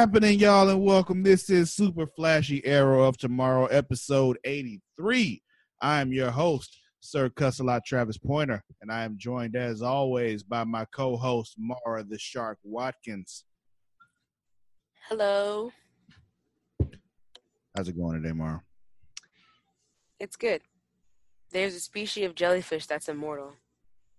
happening, 0.00 0.38
y'all, 0.38 0.70
and 0.70 0.82
welcome. 0.82 1.22
This 1.22 1.50
is 1.50 1.74
Super 1.74 2.06
Flashy 2.06 2.64
Arrow 2.64 3.02
of 3.02 3.18
Tomorrow, 3.18 3.66
episode 3.66 4.38
83. 4.46 5.42
I 5.82 6.00
am 6.00 6.10
your 6.10 6.30
host, 6.30 6.74
Sir 7.00 7.28
Cussalott 7.28 7.84
Travis 7.84 8.16
Pointer, 8.16 8.64
and 8.80 8.90
I 8.90 9.04
am 9.04 9.18
joined, 9.18 9.56
as 9.56 9.82
always, 9.82 10.42
by 10.42 10.64
my 10.64 10.86
co 10.86 11.18
host, 11.18 11.56
Mara 11.58 12.02
the 12.02 12.18
Shark 12.18 12.56
Watkins. 12.62 13.44
Hello. 15.06 15.70
How's 17.76 17.88
it 17.88 17.98
going 17.98 18.22
today, 18.22 18.32
Mara? 18.32 18.62
It's 20.18 20.36
good. 20.36 20.62
There's 21.50 21.74
a 21.74 21.80
species 21.80 22.24
of 22.24 22.34
jellyfish 22.34 22.86
that's 22.86 23.10
immortal. 23.10 23.52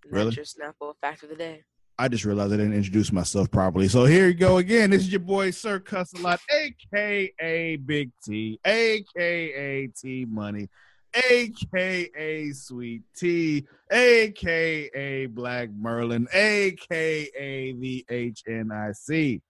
Really? 0.05 0.25
That's 0.25 0.35
your 0.37 0.45
Snapple 0.45 0.93
fact 1.01 1.23
of 1.23 1.29
the 1.29 1.35
day. 1.35 1.63
I 2.01 2.07
just 2.07 2.25
realized 2.25 2.51
I 2.51 2.57
didn't 2.57 2.73
introduce 2.73 3.11
myself 3.11 3.51
properly. 3.51 3.87
So 3.87 4.05
here 4.05 4.25
you 4.25 4.33
go 4.33 4.57
again. 4.57 4.89
This 4.89 5.03
is 5.03 5.11
your 5.11 5.19
boy, 5.19 5.51
Sir 5.51 5.79
Cussalott, 5.79 6.39
aka 6.49 7.75
Big 7.75 8.09
T, 8.25 8.59
aka 8.65 9.85
T 9.85 10.25
Money, 10.25 10.67
aka 11.13 12.51
Sweet 12.53 13.03
T, 13.15 13.67
aka 13.91 15.27
Black 15.27 15.69
Merlin, 15.69 16.27
aka 16.33 17.71
the 17.73 18.03
HNIC. 18.09 19.41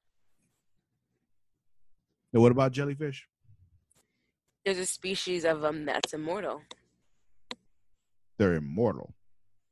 Now, 2.33 2.41
what 2.41 2.51
about 2.51 2.73
jellyfish? 2.73 3.29
There's 4.65 4.77
a 4.77 4.85
species 4.85 5.45
of 5.45 5.61
them 5.61 5.85
that's 5.85 6.13
immortal. 6.13 6.63
They're 8.37 8.55
immortal. 8.55 9.13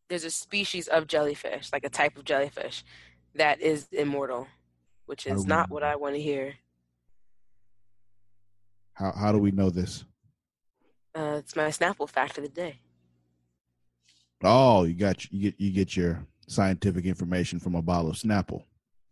There's 0.09 0.23
a 0.23 0.31
species 0.31 0.87
of 0.87 1.07
jellyfish, 1.07 1.69
like 1.71 1.85
a 1.85 1.89
type 1.89 2.17
of 2.17 2.25
jellyfish, 2.25 2.83
that 3.35 3.61
is 3.61 3.87
immortal, 3.91 4.47
which 5.05 5.27
is 5.27 5.45
not 5.45 5.69
what 5.69 5.83
I 5.83 5.95
want 5.95 6.15
to 6.15 6.21
hear. 6.21 6.55
How 8.93 9.11
how 9.11 9.31
do 9.31 9.37
we 9.37 9.51
know 9.51 9.69
this? 9.69 10.03
Uh, 11.15 11.35
it's 11.37 11.55
my 11.55 11.67
Snapple 11.67 12.09
fact 12.09 12.37
of 12.37 12.43
the 12.43 12.49
day. 12.49 12.79
Oh, 14.43 14.83
you 14.83 14.95
got 14.95 15.31
you 15.31 15.51
get 15.51 15.61
you 15.61 15.71
get 15.71 15.95
your 15.95 16.25
scientific 16.47 17.05
information 17.05 17.59
from 17.59 17.75
a 17.75 17.81
bottle 17.81 18.09
of 18.09 18.17
Snapple. 18.17 18.63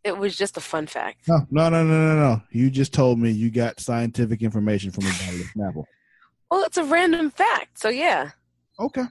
It 0.04 0.18
was 0.18 0.36
just 0.36 0.58
a 0.58 0.62
fun 0.62 0.88
fact. 0.88 1.28
No, 1.28 1.46
no, 1.52 1.70
no, 1.70 1.84
no, 1.84 2.16
no, 2.16 2.16
no. 2.16 2.42
You 2.50 2.70
just 2.72 2.94
told 2.94 3.20
me 3.20 3.30
you 3.30 3.52
got 3.52 3.80
scientific 3.80 4.42
information 4.42 4.90
from 4.92 5.06
a 5.06 5.10
bottle 5.10 5.42
of 5.42 5.48
Snapple. 5.56 5.84
Well, 6.50 6.64
it's 6.64 6.78
a 6.78 6.84
random 6.86 7.30
fact, 7.30 7.78
so 7.78 7.90
yeah. 7.90 8.32
Okay. 8.80 9.02
I'm 9.02 9.10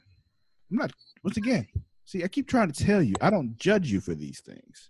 not 0.70 0.90
once 1.26 1.36
again. 1.36 1.66
See, 2.04 2.22
I 2.22 2.28
keep 2.28 2.46
trying 2.46 2.70
to 2.70 2.84
tell 2.84 3.02
you, 3.02 3.14
I 3.20 3.30
don't 3.30 3.58
judge 3.58 3.90
you 3.90 4.00
for 4.00 4.14
these 4.14 4.40
things. 4.40 4.88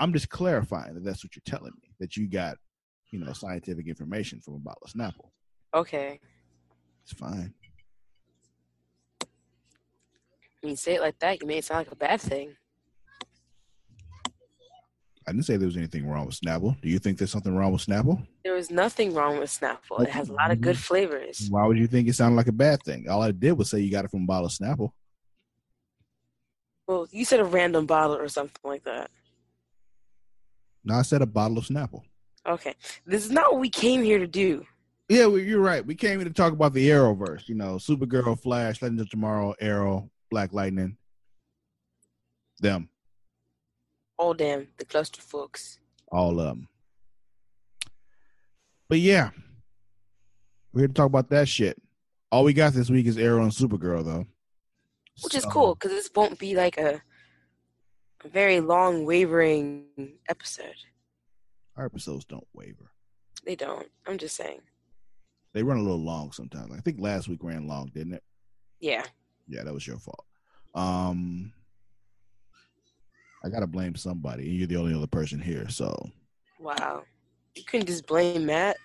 I'm 0.00 0.12
just 0.12 0.28
clarifying 0.28 0.94
that 0.94 1.04
that's 1.04 1.24
what 1.24 1.36
you're 1.36 1.42
telling 1.46 1.70
me, 1.80 1.94
that 2.00 2.16
you 2.16 2.28
got, 2.28 2.56
you 3.12 3.20
know, 3.20 3.32
scientific 3.32 3.86
information 3.86 4.40
from 4.40 4.54
a 4.54 4.58
bottle 4.58 4.82
of 4.84 4.90
Snapple. 4.90 5.30
Okay. 5.72 6.18
It's 7.04 7.12
fine. 7.12 7.54
When 10.60 10.70
you 10.70 10.76
say 10.76 10.96
it 10.96 11.00
like 11.00 11.20
that, 11.20 11.40
you 11.40 11.46
may 11.46 11.60
sound 11.60 11.86
like 11.86 11.92
a 11.92 11.96
bad 11.96 12.20
thing. 12.20 12.56
I 15.28 15.30
didn't 15.30 15.44
say 15.44 15.56
there 15.56 15.66
was 15.66 15.76
anything 15.76 16.08
wrong 16.08 16.26
with 16.26 16.40
Snapple. 16.40 16.80
Do 16.80 16.88
you 16.88 16.98
think 16.98 17.18
there's 17.18 17.30
something 17.30 17.54
wrong 17.54 17.72
with 17.72 17.86
Snapple? 17.86 18.26
There 18.42 18.56
is 18.56 18.72
nothing 18.72 19.14
wrong 19.14 19.38
with 19.38 19.50
Snapple. 19.50 20.00
It 20.00 20.10
has 20.10 20.28
a 20.28 20.32
lot 20.32 20.50
of 20.50 20.60
good 20.60 20.76
flavors. 20.76 21.46
Why 21.48 21.64
would 21.64 21.78
you 21.78 21.86
think 21.86 22.08
it 22.08 22.14
sounded 22.14 22.34
like 22.34 22.48
a 22.48 22.52
bad 22.52 22.82
thing? 22.82 23.08
All 23.08 23.22
I 23.22 23.30
did 23.30 23.52
was 23.52 23.70
say 23.70 23.78
you 23.78 23.92
got 23.92 24.04
it 24.04 24.10
from 24.10 24.24
a 24.24 24.26
bottle 24.26 24.46
of 24.46 24.52
Snapple. 24.52 24.90
Well, 26.86 27.06
you 27.10 27.24
said 27.24 27.40
a 27.40 27.44
random 27.44 27.86
bottle 27.86 28.16
or 28.16 28.28
something 28.28 28.60
like 28.64 28.84
that. 28.84 29.10
No, 30.84 30.94
I 30.94 31.02
said 31.02 31.22
a 31.22 31.26
bottle 31.26 31.58
of 31.58 31.64
Snapple. 31.66 32.02
Okay. 32.46 32.74
This 33.06 33.24
is 33.24 33.30
not 33.30 33.52
what 33.52 33.60
we 33.60 33.68
came 33.70 34.02
here 34.02 34.18
to 34.18 34.26
do. 34.26 34.66
Yeah, 35.08 35.26
well, 35.26 35.38
you're 35.38 35.60
right. 35.60 35.84
We 35.84 35.94
came 35.94 36.18
here 36.18 36.26
to 36.28 36.34
talk 36.34 36.52
about 36.52 36.72
the 36.72 36.88
Arrowverse. 36.88 37.48
You 37.48 37.54
know, 37.54 37.76
Supergirl, 37.76 38.40
Flash, 38.40 38.82
Legends 38.82 39.02
of 39.02 39.10
Tomorrow, 39.10 39.54
Arrow, 39.60 40.10
Black 40.30 40.52
Lightning. 40.52 40.96
Them, 42.60 42.88
All 44.18 44.34
damn. 44.34 44.68
The 44.78 44.84
cluster 44.84 45.20
folks. 45.20 45.78
all 46.12 46.38
of 46.38 46.46
them. 46.46 46.68
But 48.88 49.00
yeah, 49.00 49.30
we're 50.72 50.82
here 50.82 50.88
to 50.88 50.94
talk 50.94 51.06
about 51.06 51.30
that 51.30 51.48
shit. 51.48 51.80
All 52.30 52.44
we 52.44 52.52
got 52.52 52.72
this 52.72 52.88
week 52.90 53.06
is 53.06 53.18
Arrow 53.18 53.42
and 53.42 53.50
Supergirl, 53.52 54.04
though. 54.04 54.26
Which 55.22 55.34
is 55.34 55.44
cool 55.44 55.74
because 55.74 55.90
this 55.90 56.10
won't 56.14 56.38
be 56.38 56.54
like 56.56 56.78
a, 56.78 57.02
a 58.24 58.28
very 58.28 58.60
long, 58.60 59.04
wavering 59.04 59.84
episode. 60.28 60.74
Our 61.76 61.84
episodes 61.86 62.24
don't 62.24 62.46
waver. 62.54 62.90
They 63.44 63.56
don't. 63.56 63.88
I'm 64.06 64.18
just 64.18 64.36
saying. 64.36 64.60
They 65.52 65.62
run 65.62 65.76
a 65.78 65.82
little 65.82 66.02
long 66.02 66.32
sometimes. 66.32 66.72
I 66.76 66.80
think 66.80 66.98
last 67.00 67.28
week 67.28 67.40
ran 67.42 67.66
long, 67.66 67.90
didn't 67.94 68.14
it? 68.14 68.22
Yeah. 68.80 69.04
Yeah, 69.48 69.64
that 69.64 69.74
was 69.74 69.86
your 69.86 69.98
fault. 69.98 70.24
Um, 70.74 71.52
I 73.44 73.48
gotta 73.50 73.66
blame 73.66 73.94
somebody. 73.96 74.44
You're 74.48 74.66
the 74.66 74.76
only 74.76 74.94
other 74.94 75.06
person 75.06 75.40
here, 75.40 75.68
so 75.68 76.10
Wow. 76.58 77.02
You 77.54 77.64
couldn't 77.64 77.86
just 77.88 78.06
blame 78.06 78.46
Matt. 78.46 78.76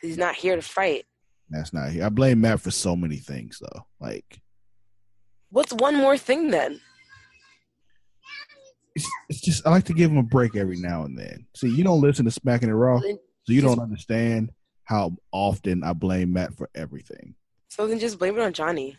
He's 0.00 0.16
not 0.16 0.34
here 0.34 0.56
to 0.56 0.62
fight. 0.62 1.04
that's 1.50 1.72
not 1.72 1.90
here. 1.90 2.04
I 2.04 2.08
blame 2.08 2.40
Matt 2.40 2.60
for 2.60 2.70
so 2.70 2.96
many 2.96 3.16
things, 3.16 3.58
though. 3.60 3.82
Like 4.00 4.40
What's 5.52 5.72
one 5.72 5.96
more 5.96 6.16
thing 6.16 6.50
then? 6.50 6.80
it's, 8.94 9.08
it's 9.28 9.40
just 9.40 9.66
I 9.66 9.70
like 9.70 9.84
to 9.84 9.94
give 9.94 10.10
him 10.10 10.18
a 10.18 10.22
break 10.22 10.56
every 10.56 10.78
now 10.78 11.04
and 11.04 11.16
then. 11.16 11.46
See, 11.54 11.68
you 11.68 11.84
don't 11.84 12.00
listen 12.00 12.24
to 12.24 12.30
Smacking 12.30 12.68
It 12.68 12.72
Raw, 12.72 13.00
so 13.00 13.52
you 13.52 13.60
don't 13.60 13.78
understand 13.78 14.50
how 14.84 15.12
often 15.30 15.84
I 15.84 15.92
blame 15.92 16.32
Matt 16.32 16.56
for 16.56 16.68
everything. 16.74 17.34
So 17.68 17.86
then 17.86 17.98
just 17.98 18.18
blame 18.18 18.36
it 18.36 18.42
on 18.42 18.52
Johnny. 18.52 18.96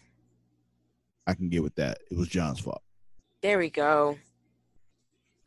I 1.27 1.33
can 1.33 1.49
get 1.49 1.63
with 1.63 1.75
that. 1.75 1.99
It 2.11 2.17
was 2.17 2.27
John's 2.27 2.59
fault. 2.59 2.81
There 3.41 3.59
we 3.59 3.69
go. 3.69 4.17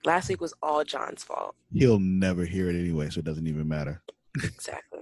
Last 0.05 0.29
week 0.29 0.41
was 0.41 0.55
all 0.63 0.85
John's 0.85 1.23
fault. 1.25 1.55
He'll 1.73 1.99
never 1.99 2.45
hear 2.45 2.69
it 2.69 2.77
anyway, 2.77 3.11
so 3.11 3.19
it 3.19 3.25
doesn't 3.25 3.47
even 3.47 3.69
matter. 3.69 4.03
Exactly. 4.45 5.01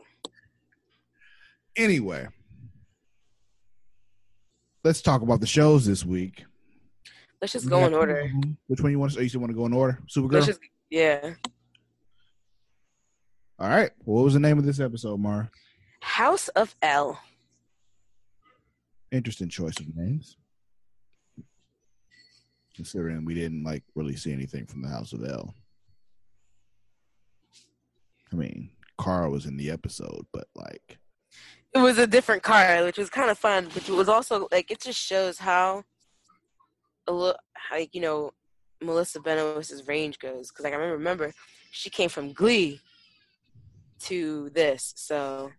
Anyway, 1.76 2.28
let's 4.84 5.02
talk 5.02 5.22
about 5.22 5.40
the 5.40 5.46
shows 5.46 5.86
this 5.86 6.04
week. 6.04 6.44
Let's 7.40 7.52
just 7.52 7.68
go 7.68 7.84
in 7.84 7.94
order. 7.94 8.30
Which 8.68 8.80
one 8.80 8.92
you 8.92 8.98
want 8.98 9.12
to? 9.12 9.22
You 9.22 9.28
still 9.28 9.40
want 9.40 9.50
to 9.50 9.56
go 9.56 9.66
in 9.66 9.72
order? 9.72 9.98
Supergirl. 10.06 10.46
Just 10.46 10.60
yeah. 10.90 11.34
All 13.58 13.68
right. 13.68 13.90
What 14.04 14.24
was 14.24 14.34
the 14.34 14.40
name 14.40 14.58
of 14.58 14.64
this 14.64 14.80
episode, 14.80 15.18
Mara? 15.20 15.50
House 16.00 16.48
of 16.48 16.74
L. 16.82 17.18
Interesting 19.10 19.48
choice 19.48 19.78
of 19.78 19.94
names. 19.96 20.36
Considering 22.74 23.24
we 23.24 23.34
didn't 23.34 23.62
like 23.62 23.84
really 23.94 24.16
see 24.16 24.32
anything 24.32 24.66
from 24.66 24.82
the 24.82 24.88
House 24.88 25.12
of 25.12 25.24
L. 25.24 25.54
I 28.32 28.36
mean, 28.36 28.70
Carl 28.98 29.30
was 29.30 29.46
in 29.46 29.56
the 29.56 29.70
episode, 29.70 30.26
but 30.32 30.48
like, 30.56 30.98
It 31.74 31.80
was 31.80 31.98
a 31.98 32.06
different 32.06 32.42
card, 32.42 32.84
which 32.84 32.98
was 32.98 33.10
kind 33.10 33.30
of 33.30 33.38
fun, 33.38 33.68
but 33.74 33.88
it 33.88 33.92
was 33.92 34.08
also 34.08 34.48
like 34.52 34.70
it 34.70 34.80
just 34.80 35.00
shows 35.00 35.38
how 35.38 35.84
a 37.08 37.12
little 37.12 37.36
like 37.72 37.94
you 37.94 38.00
know 38.00 38.32
Melissa 38.80 39.20
Benoist's 39.20 39.86
range 39.88 40.18
goes. 40.18 40.50
Because 40.50 40.64
like 40.64 40.72
I 40.72 40.76
remember, 40.76 40.96
remember 40.98 41.32
she 41.72 41.90
came 41.90 42.08
from 42.08 42.32
Glee 42.32 42.80
to 44.00 44.50
this, 44.50 44.92
so 44.96 45.50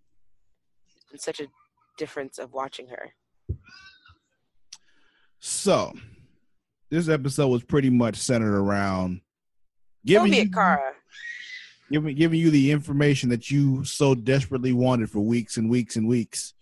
it's 1.12 1.26
such 1.26 1.42
a 1.42 1.48
difference 1.98 2.40
of 2.40 2.54
watching 2.54 2.88
her. 2.88 3.14
so 5.40 5.94
this 6.90 7.10
episode 7.10 7.48
was 7.48 7.64
pretty 7.64 7.90
much 7.90 8.16
centered 8.16 8.56
around 8.56 9.22
giving 10.06 10.34
a 10.34 10.38
you, 10.38 10.50
Kara. 10.50 10.94
Giving 11.92 12.16
giving 12.16 12.40
you 12.40 12.50
the 12.50 12.72
information 12.72 13.30
that 13.30 13.50
you 13.50 13.84
so 13.84 14.16
desperately 14.16 14.74
wanted 14.74 15.10
for 15.10 15.20
weeks 15.20 15.58
and 15.58 15.70
weeks 15.70 15.96
and 15.96 16.08
weeks. 16.08 16.54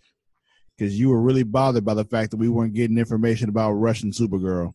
Because 0.77 0.99
you 0.99 1.09
were 1.09 1.21
really 1.21 1.43
bothered 1.43 1.85
by 1.85 1.93
the 1.93 2.05
fact 2.05 2.31
that 2.31 2.37
we 2.37 2.49
weren't 2.49 2.73
getting 2.73 2.97
information 2.97 3.47
about 3.47 3.73
Russian 3.73 4.11
Supergirl. 4.11 4.73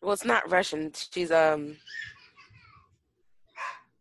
Well, 0.00 0.12
it's 0.12 0.24
not 0.24 0.50
Russian. 0.50 0.92
She's 0.94 1.30
um 1.30 1.76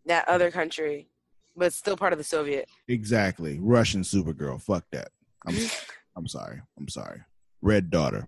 that 0.06 0.28
other 0.30 0.52
country, 0.52 1.10
but 1.56 1.66
it's 1.66 1.76
still 1.76 1.98
part 1.98 2.14
of 2.14 2.18
the 2.18 2.24
Soviet. 2.24 2.70
Exactly. 2.88 3.60
Russian 3.62 4.04
Supergirl. 4.04 4.62
Fuck 4.62 4.86
that. 4.92 5.10
I'm 5.46 5.56
I'm 6.16 6.28
sorry. 6.28 6.62
I'm 6.78 6.88
sorry. 6.88 7.22
Red 7.62 7.90
Daughter. 7.90 8.28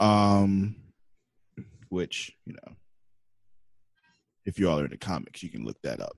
Um 0.00 0.76
which, 1.90 2.36
you 2.44 2.52
know, 2.52 2.76
if 4.48 4.58
you 4.58 4.68
all 4.68 4.80
are 4.80 4.84
into 4.84 4.96
comics, 4.96 5.42
you 5.42 5.50
can 5.50 5.64
look 5.64 5.76
that 5.82 6.00
up. 6.00 6.16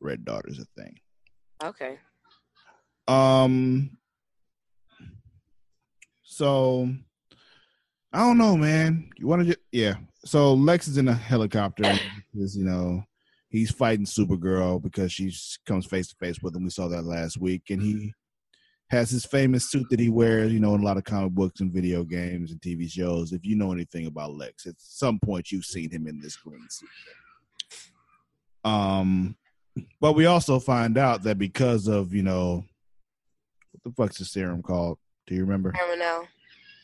Red 0.00 0.24
Daughter's 0.24 0.58
a 0.58 0.64
thing. 0.80 0.96
Okay. 1.62 1.98
Um 3.06 3.90
so 6.22 6.88
I 8.12 8.20
don't 8.20 8.38
know, 8.38 8.56
man. 8.56 9.10
You 9.18 9.26
want 9.26 9.42
to 9.42 9.46
just 9.46 9.58
yeah. 9.72 9.94
So 10.24 10.54
Lex 10.54 10.88
is 10.88 10.96
in 10.96 11.06
a 11.08 11.14
helicopter. 11.14 11.92
Is 12.34 12.56
you 12.56 12.64
know 12.64 13.02
he's 13.50 13.70
fighting 13.70 14.06
Supergirl 14.06 14.82
because 14.82 15.12
she 15.12 15.30
comes 15.66 15.84
face 15.84 16.08
to 16.08 16.16
face 16.16 16.40
with 16.42 16.56
him. 16.56 16.64
We 16.64 16.70
saw 16.70 16.88
that 16.88 17.04
last 17.04 17.38
week, 17.38 17.64
and 17.68 17.82
he 17.82 18.12
has 18.88 19.10
his 19.10 19.26
famous 19.26 19.70
suit 19.70 19.86
that 19.90 20.00
he 20.00 20.08
wears, 20.08 20.52
you 20.52 20.60
know, 20.60 20.74
in 20.74 20.80
a 20.80 20.84
lot 20.84 20.96
of 20.96 21.04
comic 21.04 21.32
books 21.32 21.60
and 21.60 21.72
video 21.72 22.04
games 22.04 22.52
and 22.52 22.60
TV 22.60 22.90
shows. 22.90 23.32
If 23.32 23.44
you 23.44 23.56
know 23.56 23.72
anything 23.72 24.06
about 24.06 24.34
Lex, 24.34 24.66
at 24.66 24.74
some 24.78 25.18
point 25.18 25.50
you've 25.52 25.64
seen 25.64 25.90
him 25.90 26.06
in 26.06 26.20
this 26.20 26.36
green 26.36 26.66
suit. 26.70 26.88
Um, 28.64 29.36
but 30.00 30.14
we 30.14 30.26
also 30.26 30.58
find 30.58 30.98
out 30.98 31.22
that 31.24 31.38
because 31.38 31.86
of 31.86 32.14
you 32.14 32.22
know, 32.22 32.64
what 33.72 33.82
the 33.84 33.90
fuck's 33.92 34.18
the 34.18 34.24
serum 34.24 34.62
called? 34.62 34.98
Do 35.26 35.34
you 35.34 35.42
remember? 35.42 35.72
Harun-El. 35.76 36.28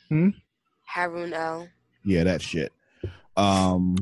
Hmm? 0.08 0.28
Harun-El. 0.86 1.68
Yeah, 2.04 2.24
that 2.24 2.42
shit. 2.42 2.72
Um, 3.36 3.96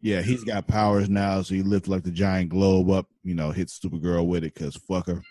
yeah, 0.00 0.20
he's 0.20 0.44
got 0.44 0.66
powers 0.66 1.08
now, 1.08 1.42
so 1.42 1.54
he 1.54 1.62
lifts 1.62 1.88
like 1.88 2.02
the 2.02 2.10
giant 2.10 2.50
globe 2.50 2.90
up, 2.90 3.06
you 3.22 3.34
know, 3.34 3.50
hits 3.50 3.78
Supergirl 3.78 4.26
with 4.26 4.44
it 4.44 4.54
because 4.54 4.76
fuck 4.76 5.06
her. 5.06 5.22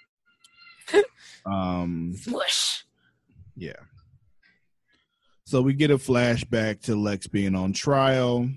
um, 1.46 2.14
Smush. 2.18 2.84
yeah. 3.56 3.74
So 5.46 5.62
we 5.62 5.74
get 5.74 5.92
a 5.92 5.98
flashback 5.98 6.82
to 6.84 6.96
Lex 6.96 7.28
being 7.28 7.56
on 7.56 7.74
trial. 7.74 8.50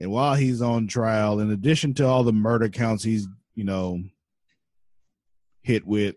And 0.00 0.10
while 0.10 0.34
he's 0.34 0.62
on 0.62 0.86
trial, 0.86 1.40
in 1.40 1.50
addition 1.50 1.94
to 1.94 2.06
all 2.06 2.24
the 2.24 2.32
murder 2.32 2.68
counts 2.68 3.04
he's, 3.04 3.28
you 3.54 3.64
know, 3.64 4.02
hit 5.62 5.86
with, 5.86 6.16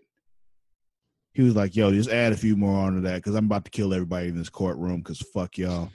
he 1.34 1.42
was 1.42 1.54
like, 1.54 1.76
yo, 1.76 1.92
just 1.92 2.08
add 2.08 2.32
a 2.32 2.36
few 2.36 2.56
more 2.56 2.78
onto 2.78 3.02
that 3.02 3.16
because 3.16 3.34
I'm 3.34 3.46
about 3.46 3.64
to 3.66 3.70
kill 3.70 3.92
everybody 3.92 4.28
in 4.28 4.38
this 4.38 4.48
courtroom 4.48 4.98
because 4.98 5.20
fuck 5.20 5.58
y'all. 5.58 5.90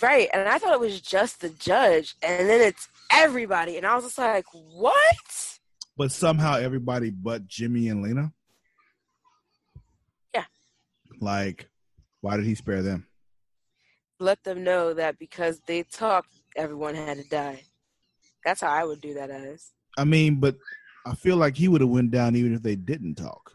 Right, 0.00 0.28
and 0.32 0.48
I 0.48 0.58
thought 0.58 0.74
it 0.74 0.80
was 0.80 1.00
just 1.00 1.40
the 1.40 1.48
judge, 1.48 2.16
and 2.22 2.48
then 2.48 2.60
it's 2.60 2.88
everybody, 3.10 3.78
and 3.78 3.86
I 3.86 3.94
was 3.94 4.04
just 4.04 4.18
like, 4.18 4.44
"What?" 4.52 5.58
But 5.96 6.12
somehow 6.12 6.56
everybody 6.56 7.10
but 7.10 7.46
Jimmy 7.46 7.88
and 7.88 8.02
Lena. 8.02 8.32
Yeah. 10.34 10.44
Like, 11.18 11.70
why 12.20 12.36
did 12.36 12.44
he 12.44 12.54
spare 12.54 12.82
them? 12.82 13.06
Let 14.20 14.44
them 14.44 14.62
know 14.62 14.92
that 14.92 15.18
because 15.18 15.60
they 15.66 15.82
talked, 15.82 16.35
everyone 16.56 16.94
had 16.94 17.18
to 17.18 17.28
die. 17.28 17.62
That's 18.44 18.60
how 18.60 18.68
I 18.68 18.84
would 18.84 19.00
do 19.00 19.14
that 19.14 19.30
as. 19.30 19.70
I 19.98 20.04
mean, 20.04 20.36
but 20.40 20.56
I 21.04 21.14
feel 21.14 21.36
like 21.36 21.56
he 21.56 21.68
would 21.68 21.80
have 21.80 21.90
went 21.90 22.10
down 22.10 22.36
even 22.36 22.54
if 22.54 22.62
they 22.62 22.76
didn't 22.76 23.14
talk. 23.16 23.52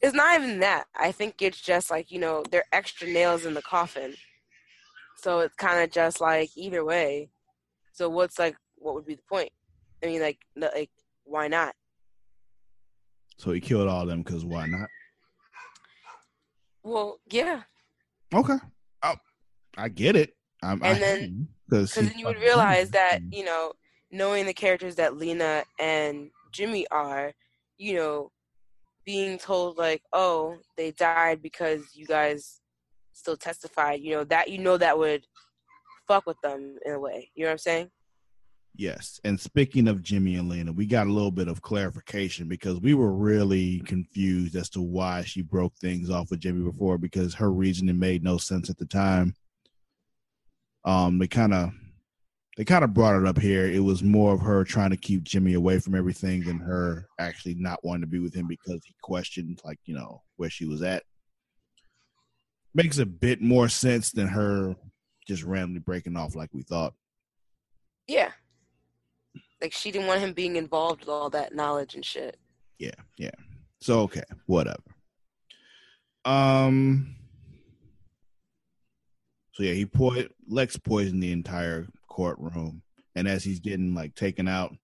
It's 0.00 0.14
not 0.14 0.38
even 0.40 0.60
that. 0.60 0.86
I 0.98 1.12
think 1.12 1.40
it's 1.40 1.60
just 1.60 1.90
like 1.90 2.10
you 2.10 2.18
know, 2.18 2.44
they're 2.50 2.64
extra 2.72 3.08
nails 3.08 3.46
in 3.46 3.54
the 3.54 3.62
coffin. 3.62 4.14
So 5.16 5.40
it's 5.40 5.54
kind 5.56 5.82
of 5.82 5.90
just 5.90 6.20
like 6.20 6.50
either 6.56 6.84
way. 6.84 7.30
So 7.92 8.08
what's 8.08 8.38
like, 8.38 8.56
what 8.76 8.94
would 8.94 9.06
be 9.06 9.14
the 9.14 9.22
point? 9.28 9.50
I 10.02 10.06
mean, 10.06 10.20
like, 10.22 10.38
like, 10.56 10.90
why 11.24 11.48
not? 11.48 11.74
So 13.36 13.52
he 13.52 13.60
killed 13.60 13.88
all 13.88 14.02
of 14.02 14.08
them 14.08 14.22
because 14.22 14.44
why 14.44 14.66
not? 14.66 14.88
Well, 16.82 17.20
yeah, 17.30 17.62
Okay, 18.32 18.56
oh, 19.02 19.16
I 19.76 19.88
get 19.88 20.16
it. 20.16 20.34
I'm, 20.62 20.82
And 20.82 20.96
I, 20.96 20.98
then- 20.98 21.48
because 21.70 21.94
then 21.94 22.12
you 22.16 22.26
would 22.26 22.40
realize 22.40 22.90
that 22.90 23.20
you 23.30 23.44
know, 23.44 23.72
knowing 24.10 24.46
the 24.46 24.54
characters 24.54 24.96
that 24.96 25.16
Lena 25.16 25.64
and 25.78 26.30
Jimmy 26.52 26.86
are, 26.90 27.32
you 27.78 27.94
know, 27.94 28.30
being 29.04 29.38
told 29.38 29.78
like, 29.78 30.02
oh, 30.12 30.56
they 30.76 30.90
died 30.92 31.42
because 31.42 31.94
you 31.94 32.06
guys 32.06 32.60
still 33.12 33.36
testified. 33.36 34.00
You 34.00 34.16
know 34.16 34.24
that 34.24 34.48
you 34.48 34.58
know 34.58 34.76
that 34.76 34.98
would 34.98 35.24
fuck 36.06 36.26
with 36.26 36.40
them 36.42 36.76
in 36.84 36.92
a 36.92 36.98
way. 36.98 37.30
You 37.34 37.44
know 37.44 37.48
what 37.48 37.52
I'm 37.52 37.58
saying? 37.58 37.90
Yes. 38.76 39.20
And 39.24 39.38
speaking 39.38 39.88
of 39.88 40.02
Jimmy 40.02 40.36
and 40.36 40.48
Lena, 40.48 40.72
we 40.72 40.86
got 40.86 41.06
a 41.06 41.12
little 41.12 41.30
bit 41.30 41.48
of 41.48 41.60
clarification 41.60 42.48
because 42.48 42.80
we 42.80 42.94
were 42.94 43.12
really 43.12 43.80
confused 43.80 44.56
as 44.56 44.70
to 44.70 44.80
why 44.80 45.22
she 45.22 45.42
broke 45.42 45.74
things 45.76 46.08
off 46.08 46.30
with 46.30 46.40
Jimmy 46.40 46.64
before 46.64 46.96
because 46.96 47.34
her 47.34 47.52
reasoning 47.52 47.98
made 47.98 48.22
no 48.22 48.38
sense 48.38 48.70
at 48.70 48.78
the 48.78 48.86
time. 48.86 49.34
Um, 50.84 51.18
they 51.18 51.26
kind 51.26 51.52
of 51.54 51.72
they 52.56 52.64
kind 52.64 52.84
of 52.84 52.92
brought 52.92 53.20
it 53.20 53.26
up 53.26 53.38
here. 53.38 53.66
It 53.66 53.82
was 53.82 54.02
more 54.02 54.34
of 54.34 54.40
her 54.40 54.64
trying 54.64 54.90
to 54.90 54.96
keep 54.96 55.22
Jimmy 55.22 55.54
away 55.54 55.78
from 55.78 55.94
everything 55.94 56.42
than 56.42 56.58
her 56.58 57.06
actually 57.18 57.54
not 57.54 57.82
wanting 57.84 58.02
to 58.02 58.06
be 58.06 58.18
with 58.18 58.34
him 58.34 58.46
because 58.46 58.80
he 58.84 58.94
questioned 59.02 59.60
like, 59.64 59.78
you 59.84 59.94
know, 59.94 60.22
where 60.36 60.50
she 60.50 60.66
was 60.66 60.82
at. 60.82 61.04
Makes 62.74 62.98
a 62.98 63.06
bit 63.06 63.40
more 63.40 63.68
sense 63.68 64.10
than 64.10 64.28
her 64.28 64.76
just 65.26 65.42
randomly 65.42 65.80
breaking 65.80 66.16
off 66.16 66.34
like 66.34 66.50
we 66.52 66.62
thought. 66.62 66.92
Yeah. 68.06 68.30
Like 69.62 69.72
she 69.72 69.90
didn't 69.90 70.08
want 70.08 70.20
him 70.20 70.32
being 70.32 70.56
involved 70.56 71.00
with 71.00 71.08
all 71.08 71.30
that 71.30 71.54
knowledge 71.54 71.94
and 71.94 72.04
shit. 72.04 72.38
yeah, 72.78 72.90
yeah. 73.16 73.30
So 73.80 74.00
okay, 74.00 74.24
whatever. 74.46 74.82
Um. 76.24 77.16
So 79.60 79.66
yeah, 79.66 79.74
he 79.74 79.84
po- 79.84 80.24
Lex 80.48 80.78
poisoned 80.78 81.22
the 81.22 81.32
entire 81.32 81.86
courtroom, 82.08 82.80
and 83.14 83.28
as 83.28 83.44
he's 83.44 83.60
getting 83.60 83.94
like 83.94 84.14
taken 84.14 84.48
out, 84.48 84.74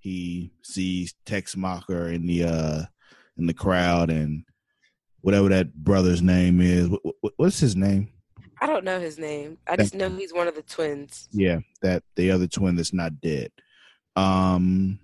he 0.00 0.50
sees 0.64 1.14
Teschmacher 1.24 2.12
in 2.12 2.26
the 2.26 2.42
uh 2.42 2.82
in 3.36 3.46
the 3.46 3.54
crowd, 3.54 4.10
and 4.10 4.42
whatever 5.20 5.48
that 5.50 5.72
brother's 5.72 6.20
name 6.20 6.60
is. 6.60 6.88
What, 6.88 7.00
what, 7.20 7.32
what's 7.36 7.60
his 7.60 7.76
name? 7.76 8.08
I 8.60 8.66
don't 8.66 8.82
know 8.82 8.98
his 8.98 9.20
name. 9.20 9.56
I 9.68 9.76
just 9.76 9.94
know 9.94 10.08
he's 10.08 10.34
one 10.34 10.48
of 10.48 10.56
the 10.56 10.62
twins. 10.62 11.28
Yeah, 11.30 11.60
that 11.82 12.02
the 12.16 12.32
other 12.32 12.48
twin 12.48 12.74
that's 12.74 12.92
not 12.92 13.20
dead. 13.20 13.52
Um 14.16 14.98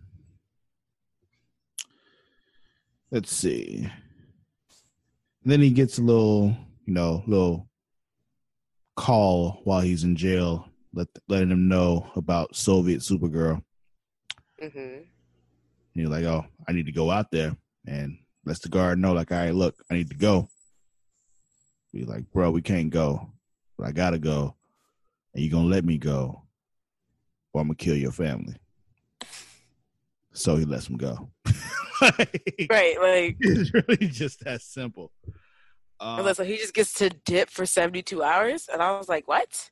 let's 3.13 3.31
see. 3.31 3.89
then 5.45 5.61
he 5.61 5.71
gets 5.71 5.99
a 5.99 6.03
little, 6.03 6.57
you 6.85 6.95
know, 6.95 7.23
little 7.29 7.69
call 8.97 9.61
while 9.65 9.81
he's 9.81 10.05
in 10.05 10.17
jail, 10.17 10.69
let 10.93 11.09
letting 11.29 11.51
him 11.51 11.69
know 11.69 12.11
about 12.17 12.55
Soviet 12.57 13.01
Supergirl. 13.01 13.63
hmm 14.61 14.69
And 14.79 15.05
he's 15.95 16.09
like, 16.09 16.25
"Oh, 16.25 16.45
I 16.69 16.73
need 16.73 16.87
to 16.87 16.93
go 16.93 17.11
out 17.11 17.31
there," 17.31 17.57
and 17.87 18.19
lets 18.45 18.61
the 18.61 18.69
guard 18.69 18.99
know, 18.99 19.13
like, 19.13 19.33
"All 19.33 19.39
right, 19.39 19.55
look, 19.55 19.75
I 19.91 19.95
need 19.95 20.11
to 20.11 20.17
go." 20.17 20.49
Be 21.93 22.05
like, 22.05 22.31
"Bro, 22.33 22.51
we 22.53 22.63
can't 22.63 22.91
go, 22.91 23.33
but 23.79 23.87
I 23.87 23.93
gotta 23.93 24.19
go, 24.19 24.57
and 25.35 25.43
you 25.45 25.51
gonna 25.51 25.69
let 25.69 25.85
me 25.85 25.99
go, 25.99 26.43
or 27.53 27.61
I'm 27.61 27.69
gonna 27.69 27.77
kill 27.77 27.97
your 27.97 28.13
family." 28.13 28.57
So 30.33 30.57
he 30.57 30.65
lets 30.65 30.89
him 30.89 30.97
go. 30.97 31.31
Like, 32.01 32.67
Right, 32.69 33.01
like 33.01 33.37
It's 33.41 33.73
really 33.73 34.09
just 34.09 34.41
that 34.45 34.61
simple. 34.63 35.13
Um, 36.05 36.35
so 36.35 36.45
he 36.45 36.59
just 36.59 36.75
gets 36.75 36.93
to 36.95 37.09
dip 37.09 37.49
for 37.49 37.65
seventy 37.65 38.03
two 38.03 38.23
hours, 38.23 38.69
and 38.71 38.83
I 38.83 38.97
was 38.99 39.09
like, 39.09 39.27
what? 39.27 39.71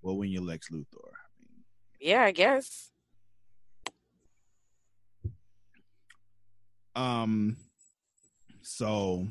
well, 0.00 0.16
when 0.16 0.30
you're 0.30 0.42
Lex 0.42 0.68
Luthor, 0.70 0.84
I 0.96 1.28
mean, 1.40 1.64
Yeah, 2.00 2.22
I 2.22 2.32
guess. 2.32 2.90
Um, 6.96 7.56
so 8.62 9.26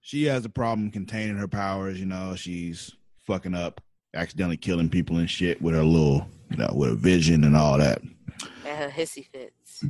she 0.00 0.24
has 0.24 0.44
a 0.44 0.50
problem 0.50 0.90
containing 0.90 1.36
her 1.36 1.48
powers. 1.48 1.98
You 1.98 2.06
know, 2.06 2.34
she's 2.36 2.94
fucking 3.26 3.54
up, 3.54 3.80
accidentally 4.14 4.56
killing 4.56 4.88
people 4.88 5.16
and 5.18 5.28
shit 5.28 5.60
with 5.60 5.74
her 5.74 5.82
little, 5.82 6.26
you 6.50 6.56
know, 6.56 6.70
with 6.74 6.90
her 6.90 6.96
vision 6.96 7.44
and 7.44 7.56
all 7.56 7.78
that. 7.78 8.00
And 8.02 8.78
her 8.78 8.88
hissy 8.88 9.26
fits. 9.26 9.84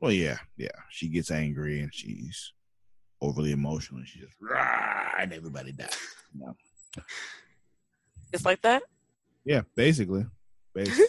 Well, 0.00 0.12
yeah, 0.12 0.38
yeah. 0.56 0.68
She 0.90 1.08
gets 1.08 1.30
angry 1.30 1.80
and 1.80 1.92
she's 1.92 2.52
overly 3.20 3.52
emotional. 3.52 3.98
And 4.00 4.08
she 4.08 4.20
just 4.20 4.34
rah, 4.40 5.12
and 5.18 5.32
everybody 5.32 5.72
dies. 5.72 5.96
You 6.34 6.46
know? 6.46 6.56
Just 8.32 8.44
like 8.44 8.62
that? 8.62 8.82
Yeah, 9.44 9.62
basically, 9.74 10.26
basically. 10.74 11.06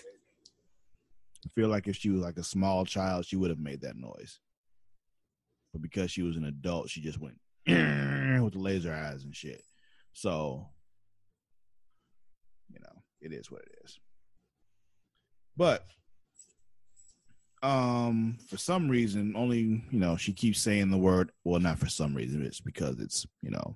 I 1.45 1.49
feel 1.55 1.69
like 1.69 1.87
if 1.87 1.95
she 1.95 2.09
was 2.09 2.21
like 2.21 2.37
a 2.37 2.43
small 2.43 2.85
child, 2.85 3.25
she 3.25 3.35
would 3.35 3.49
have 3.49 3.59
made 3.59 3.81
that 3.81 3.95
noise. 3.95 4.39
But 5.73 5.81
because 5.81 6.11
she 6.11 6.21
was 6.21 6.37
an 6.37 6.45
adult, 6.45 6.89
she 6.89 7.01
just 7.01 7.19
went 7.19 7.37
with 7.67 8.53
the 8.53 8.59
laser 8.59 8.93
eyes 8.93 9.23
and 9.23 9.35
shit. 9.35 9.63
So, 10.13 10.67
you 12.71 12.79
know, 12.79 13.01
it 13.21 13.31
is 13.33 13.49
what 13.49 13.61
it 13.61 13.71
is. 13.83 13.99
But 15.55 15.85
um 17.63 18.37
for 18.49 18.57
some 18.57 18.89
reason 18.89 19.33
only 19.35 19.59
you 19.91 19.99
know 19.99 20.17
she 20.17 20.33
keeps 20.33 20.59
saying 20.59 20.89
the 20.89 20.97
word 20.97 21.31
well 21.43 21.59
not 21.59 21.77
for 21.77 21.87
some 21.89 22.15
reason 22.15 22.43
it's 22.43 22.59
because 22.59 22.99
it's 22.99 23.25
you 23.41 23.51
know 23.51 23.75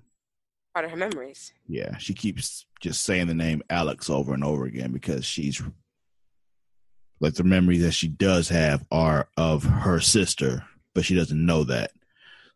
Part 0.74 0.84
of 0.84 0.90
her 0.90 0.96
memories. 0.98 1.54
yeah, 1.66 1.96
she 1.96 2.12
keeps 2.12 2.66
just 2.80 3.02
saying 3.04 3.28
the 3.28 3.34
name 3.34 3.62
Alex 3.70 4.10
over 4.10 4.34
and 4.34 4.44
over 4.44 4.66
again 4.66 4.92
because 4.92 5.24
she's 5.24 5.62
like 7.18 7.32
the 7.32 7.44
memories 7.44 7.80
that 7.82 7.92
she 7.92 8.08
does 8.08 8.50
have 8.50 8.84
are 8.90 9.28
of 9.38 9.62
her 9.64 10.00
sister, 10.00 10.64
but 10.92 11.02
she 11.06 11.14
doesn't 11.14 11.46
know 11.46 11.64
that. 11.64 11.92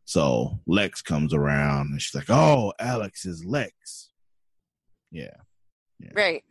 So 0.04 0.60
Lex 0.66 1.00
comes 1.00 1.32
around 1.32 1.92
and 1.92 2.02
she's 2.02 2.14
like, 2.14 2.28
"Oh, 2.28 2.74
Alex 2.78 3.24
is 3.24 3.42
Lex." 3.42 4.10
Yeah, 5.10 5.36
Right. 6.14 6.44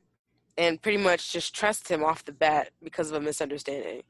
and 0.58 0.82
pretty 0.82 0.98
much 0.98 1.32
just 1.32 1.54
trust 1.54 1.88
him 1.88 2.04
off 2.04 2.26
the 2.26 2.32
bat 2.32 2.72
because 2.82 3.10
of 3.12 3.16
a 3.18 3.22
misunderstanding. 3.22 4.02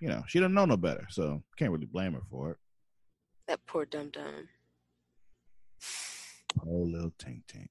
You 0.00 0.08
know, 0.08 0.22
she 0.26 0.38
didn't 0.38 0.54
know 0.54 0.64
no 0.64 0.76
better, 0.76 1.06
so 1.10 1.42
can't 1.56 1.72
really 1.72 1.86
blame 1.86 2.12
her 2.14 2.22
for 2.30 2.52
it. 2.52 2.56
That 3.48 3.60
poor 3.66 3.84
dum 3.84 4.10
dum. 4.10 4.48
Oh, 6.64 6.82
little 6.82 7.12
tink 7.18 7.42
tink. 7.52 7.68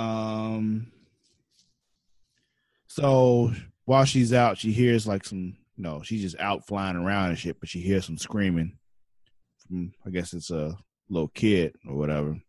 Um. 0.00 0.92
So 2.86 3.52
while 3.84 4.04
she's 4.04 4.32
out, 4.32 4.58
she 4.58 4.72
hears 4.72 5.06
like 5.06 5.24
some. 5.24 5.56
You 5.76 5.84
know, 5.84 6.02
she's 6.02 6.22
just 6.22 6.38
out 6.38 6.66
flying 6.66 6.96
around 6.96 7.30
and 7.30 7.38
shit, 7.38 7.58
but 7.60 7.68
she 7.68 7.80
hears 7.80 8.06
some 8.06 8.18
screaming 8.18 8.78
from. 9.66 9.92
I 10.06 10.10
guess 10.10 10.32
it's 10.32 10.50
a 10.50 10.76
little 11.08 11.28
kid 11.28 11.74
or 11.86 11.96
whatever. 11.96 12.40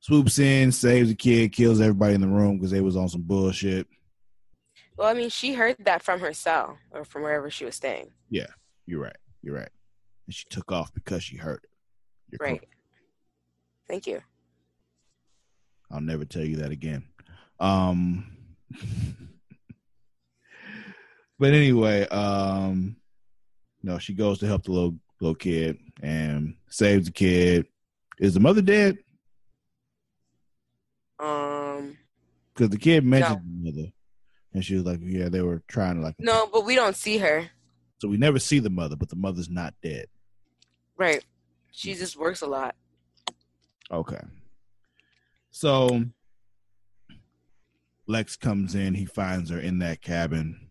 Swoops 0.00 0.38
in, 0.38 0.72
saves 0.72 1.08
the 1.08 1.14
kid, 1.14 1.52
kills 1.52 1.80
everybody 1.80 2.14
in 2.14 2.20
the 2.20 2.28
room 2.28 2.58
because 2.58 2.70
they 2.70 2.80
was 2.80 2.96
on 2.96 3.08
some 3.08 3.22
bullshit. 3.22 3.86
Well, 4.96 5.08
I 5.08 5.14
mean, 5.14 5.28
she 5.28 5.52
heard 5.52 5.76
that 5.80 6.02
from 6.02 6.20
her 6.20 6.32
cell 6.32 6.78
or 6.90 7.04
from 7.04 7.22
wherever 7.22 7.50
she 7.50 7.64
was 7.64 7.74
staying. 7.74 8.10
Yeah, 8.30 8.46
you're 8.86 9.02
right. 9.02 9.16
You're 9.42 9.54
right. 9.56 9.68
And 10.26 10.34
she 10.34 10.44
took 10.48 10.72
off 10.72 10.92
because 10.94 11.22
she 11.22 11.36
heard 11.36 11.60
it. 11.64 11.70
You're 12.30 12.38
Right. 12.40 12.60
correct. 12.60 12.74
Thank 13.88 14.06
you. 14.06 14.20
I'll 15.90 16.00
never 16.00 16.24
tell 16.24 16.44
you 16.44 16.56
that 16.56 16.70
again. 16.72 17.04
Um 17.60 18.32
But 21.38 21.52
anyway, 21.52 22.08
um 22.08 22.96
no, 23.82 23.98
she 23.98 24.14
goes 24.14 24.38
to 24.40 24.46
help 24.46 24.64
the 24.64 24.72
little 24.72 24.98
little 25.20 25.34
kid 25.34 25.78
and 26.02 26.56
saves 26.68 27.06
the 27.06 27.12
kid. 27.12 27.66
Is 28.18 28.34
the 28.34 28.40
mother 28.40 28.62
dead? 28.62 28.98
Um, 31.18 31.96
Because 32.54 32.70
the 32.70 32.78
kid 32.78 33.04
mentioned 33.04 33.40
the 33.44 33.70
mother. 33.70 33.92
And 34.56 34.64
she 34.64 34.74
was 34.74 34.84
like, 34.84 35.00
Yeah, 35.02 35.28
they 35.28 35.42
were 35.42 35.62
trying 35.68 35.96
to 35.96 36.00
like 36.00 36.14
no, 36.18 36.48
but 36.50 36.64
we 36.64 36.74
don't 36.74 36.96
see 36.96 37.18
her. 37.18 37.50
So 37.98 38.08
we 38.08 38.16
never 38.16 38.38
see 38.38 38.58
the 38.58 38.70
mother, 38.70 38.96
but 38.96 39.10
the 39.10 39.16
mother's 39.16 39.50
not 39.50 39.74
dead. 39.82 40.06
Right. 40.96 41.22
She 41.72 41.92
just 41.92 42.16
works 42.16 42.40
a 42.40 42.46
lot. 42.46 42.74
Okay. 43.90 44.20
So 45.50 46.06
Lex 48.06 48.36
comes 48.36 48.74
in, 48.74 48.94
he 48.94 49.04
finds 49.04 49.50
her 49.50 49.60
in 49.60 49.80
that 49.80 50.00
cabin, 50.00 50.68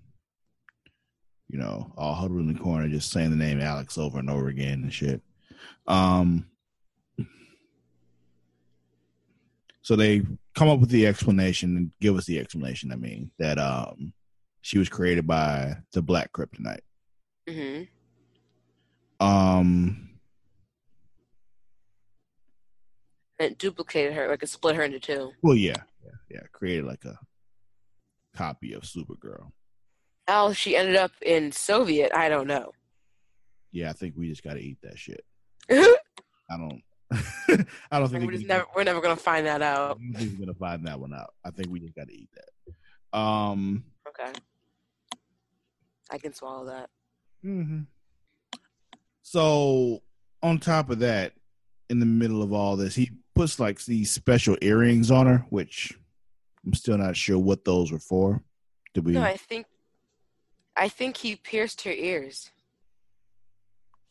you 1.48 1.60
know, 1.60 1.94
all 1.96 2.16
huddled 2.16 2.40
in 2.40 2.52
the 2.52 2.60
corner, 2.60 2.90
just 2.90 3.12
saying 3.12 3.30
the 3.30 3.36
name 3.36 3.62
Alex 3.62 4.00
over 4.00 4.18
and 4.18 4.32
over 4.32 4.48
again 4.48 4.82
and 4.82 4.94
shit. 4.94 5.22
Um 5.86 6.48
so 9.86 9.96
they 9.96 10.24
come 10.56 10.68
up 10.68 10.80
with 10.80 10.90
the 10.90 11.06
explanation 11.06 11.78
and 11.78 11.92
give 12.02 12.18
us 12.18 12.26
the 12.26 12.40
explanation, 12.40 12.92
I 12.92 12.96
mean, 12.96 13.30
that 13.38 13.60
um 13.60 14.14
she 14.62 14.80
was 14.80 14.90
created 14.90 15.28
by 15.28 15.76
the 15.94 16.02
black 16.02 16.32
kryptonite. 16.32 16.80
hmm 17.48 17.84
Um 19.24 20.10
And 23.38 23.52
it 23.52 23.58
duplicated 23.60 24.14
her, 24.14 24.28
like 24.28 24.42
it 24.42 24.50
split 24.50 24.76
her 24.76 24.82
into 24.82 25.00
two. 25.00 25.34
well 25.44 25.56
yeah, 25.56 25.84
yeah, 26.04 26.18
yeah, 26.32 26.42
created 26.52 26.86
like 26.86 27.06
a 27.06 27.20
copy 28.36 28.74
of 28.74 28.82
Supergirl. 28.82 29.52
How 30.28 30.52
she 30.54 30.76
ended 30.76 30.96
up 30.96 31.12
in 31.22 31.52
Soviet, 31.52 32.12
I 32.12 32.28
don't 32.28 32.48
know. 32.48 32.72
Yeah, 33.72 33.92
I 33.92 33.94
think 33.94 34.16
we 34.18 34.30
just 34.30 34.42
got 34.44 34.56
to 34.56 34.62
eat 34.62 34.80
that 34.82 34.98
shit. 34.98 35.24
I 35.70 35.78
don't. 36.58 36.82
I 37.92 38.00
don't 38.00 38.10
think 38.10 38.26
we 38.26 38.36
just 38.36 38.48
never, 38.48 38.66
we're 38.76 38.84
never 38.84 39.02
gonna 39.02 39.16
find 39.16 39.46
that 39.46 39.62
out. 39.62 40.00
we're 40.00 40.40
gonna 40.40 40.54
find 40.54 40.86
that 40.88 41.00
one 41.00 41.14
out. 41.14 41.34
I 41.44 41.52
think 41.52 41.70
we 41.70 41.80
just 41.80 41.96
got 41.96 42.08
to 42.08 42.14
eat 42.14 42.30
that. 42.34 43.18
Um. 43.18 43.84
Okay. 44.08 44.32
I 46.12 46.18
can 46.18 46.34
swallow 46.34 46.66
that. 46.66 46.90
Mm-hmm. 47.44 47.82
So 49.22 50.02
on 50.44 50.60
top 50.60 50.90
of 50.90 51.00
that, 51.00 51.34
in 51.90 52.00
the 52.00 52.06
middle 52.06 52.42
of 52.44 52.54
all 52.54 52.76
this, 52.76 52.96
he 52.96 53.12
puts 53.34 53.60
like 53.60 53.84
these 53.86 54.12
special 54.12 54.58
earrings 54.62 55.10
on 55.12 55.26
her, 55.28 55.46
which 55.50 55.94
I'm 56.66 56.74
still 56.74 56.98
not 56.98 57.16
sure 57.16 57.38
what 57.40 57.66
those 57.66 57.92
were 57.92 58.00
for. 58.00 58.44
Did 58.94 59.06
we? 59.06 59.14
No, 59.14 59.22
I 59.22 59.38
think, 59.38 59.66
I 60.76 60.90
think 60.90 61.18
he 61.18 61.36
pierced 61.36 61.82
her 61.84 61.92
ears. 61.92 62.52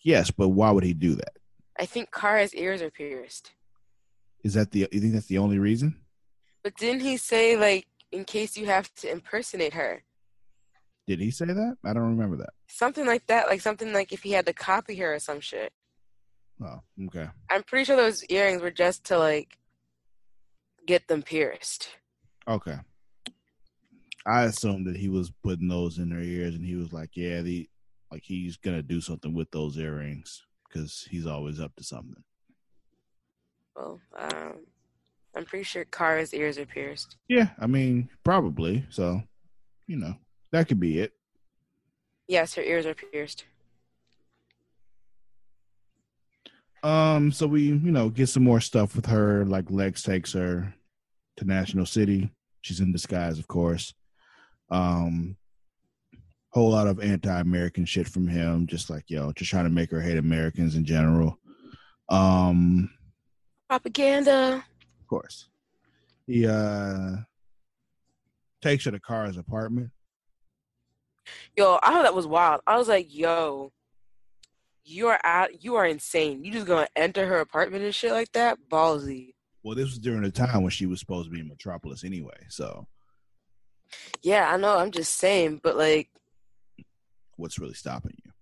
yes, 0.02 0.30
but 0.30 0.48
why 0.48 0.70
would 0.70 0.84
he 0.84 0.94
do 0.94 1.14
that? 1.14 1.36
I 1.78 1.86
think 1.86 2.10
Kara's 2.10 2.54
ears 2.54 2.82
are 2.82 2.90
pierced. 2.90 3.52
Is 4.42 4.54
that 4.54 4.70
the? 4.70 4.88
You 4.92 5.00
think 5.00 5.14
that's 5.14 5.26
the 5.26 5.38
only 5.38 5.58
reason? 5.58 6.00
But 6.62 6.76
didn't 6.76 7.00
he 7.00 7.16
say 7.16 7.56
like 7.56 7.86
in 8.12 8.24
case 8.24 8.56
you 8.56 8.66
have 8.66 8.92
to 8.96 9.10
impersonate 9.10 9.74
her? 9.74 10.02
Did 11.06 11.20
he 11.20 11.30
say 11.30 11.46
that? 11.46 11.76
I 11.84 11.92
don't 11.92 12.16
remember 12.16 12.36
that. 12.38 12.50
Something 12.68 13.06
like 13.06 13.26
that, 13.26 13.48
like 13.48 13.60
something 13.60 13.92
like 13.92 14.12
if 14.12 14.22
he 14.22 14.32
had 14.32 14.46
to 14.46 14.52
copy 14.52 14.96
her 14.96 15.14
or 15.14 15.18
some 15.18 15.40
shit. 15.40 15.72
Oh, 16.62 16.80
okay. 17.06 17.28
I'm 17.50 17.62
pretty 17.62 17.84
sure 17.84 17.96
those 17.96 18.24
earrings 18.26 18.62
were 18.62 18.70
just 18.70 19.04
to 19.06 19.18
like 19.18 19.58
get 20.86 21.08
them 21.08 21.22
pierced. 21.22 21.88
Okay. 22.46 22.76
I 24.26 24.44
assumed 24.44 24.86
that 24.86 24.96
he 24.96 25.08
was 25.08 25.32
putting 25.42 25.68
those 25.68 25.98
in 25.98 26.10
her 26.10 26.20
ears, 26.20 26.54
and 26.54 26.64
he 26.64 26.76
was 26.76 26.92
like, 26.92 27.10
"Yeah, 27.14 27.42
the 27.42 27.68
like 28.10 28.22
he's 28.24 28.56
gonna 28.56 28.82
do 28.82 29.00
something 29.00 29.34
with 29.34 29.50
those 29.50 29.76
earrings 29.76 30.44
because 30.74 31.06
he's 31.08 31.26
always 31.26 31.60
up 31.60 31.74
to 31.76 31.84
something." 31.84 32.22
Well, 33.76 34.00
um, 34.18 34.66
I'm 35.36 35.44
pretty 35.44 35.64
sure 35.64 35.84
Kara's 35.84 36.32
ears 36.32 36.58
are 36.58 36.66
pierced. 36.66 37.16
Yeah, 37.28 37.50
I 37.58 37.66
mean, 37.66 38.08
probably. 38.24 38.86
So, 38.90 39.22
you 39.86 39.96
know, 39.96 40.14
that 40.52 40.68
could 40.68 40.80
be 40.80 41.00
it. 41.00 41.12
Yes, 42.28 42.54
her 42.54 42.62
ears 42.62 42.86
are 42.86 42.94
pierced. 42.94 43.44
Um, 46.82 47.32
so 47.32 47.46
we, 47.46 47.62
you 47.62 47.90
know, 47.90 48.10
get 48.10 48.28
some 48.28 48.44
more 48.44 48.60
stuff 48.60 48.94
with 48.94 49.06
her. 49.06 49.44
Like 49.44 49.70
Lex 49.70 50.02
takes 50.02 50.34
her 50.34 50.74
to 51.38 51.44
National 51.44 51.86
City. 51.86 52.30
She's 52.60 52.80
in 52.80 52.92
disguise, 52.92 53.38
of 53.38 53.48
course. 53.48 53.94
Um, 54.70 55.36
whole 56.54 56.70
lot 56.70 56.86
of 56.86 57.00
anti-American 57.00 57.84
shit 57.84 58.06
from 58.08 58.28
him, 58.28 58.66
just 58.66 58.88
like 58.88 59.04
yo, 59.08 59.32
just 59.32 59.50
trying 59.50 59.64
to 59.64 59.70
make 59.70 59.90
her 59.90 60.00
hate 60.00 60.16
Americans 60.18 60.76
in 60.76 60.84
general. 60.84 61.38
Um, 62.08 62.90
Propaganda. 63.68 64.64
of 65.00 65.06
course, 65.08 65.48
he 66.26 66.46
uh 66.46 67.16
takes 68.62 68.84
her 68.84 68.92
to 68.92 69.00
Kara's 69.00 69.36
apartment. 69.36 69.90
Yo, 71.56 71.78
I 71.82 71.90
thought 71.92 72.02
that 72.04 72.14
was 72.14 72.26
wild. 72.26 72.60
I 72.66 72.76
was 72.78 72.88
like, 72.88 73.12
yo, 73.14 73.72
you 74.84 75.08
are 75.08 75.20
out. 75.24 75.64
You 75.64 75.74
are 75.76 75.86
insane. 75.86 76.44
You 76.44 76.52
just 76.52 76.66
gonna 76.66 76.86
enter 76.94 77.26
her 77.26 77.40
apartment 77.40 77.84
and 77.84 77.94
shit 77.94 78.12
like 78.12 78.30
that? 78.32 78.58
Ballsy. 78.70 79.34
Well, 79.64 79.74
this 79.74 79.86
was 79.86 79.98
during 79.98 80.22
the 80.22 80.30
time 80.30 80.62
when 80.62 80.70
she 80.70 80.86
was 80.86 81.00
supposed 81.00 81.26
to 81.26 81.32
be 81.32 81.40
in 81.40 81.48
Metropolis 81.48 82.04
anyway. 82.04 82.36
So, 82.48 82.86
Yeah, 84.22 84.52
I 84.52 84.58
know. 84.58 84.76
I'm 84.76 84.90
just 84.90 85.14
saying, 85.16 85.60
but 85.62 85.76
like, 85.78 86.10
what's 87.36 87.58
really 87.58 87.74
stopping 87.74 88.16
you? 88.24 88.32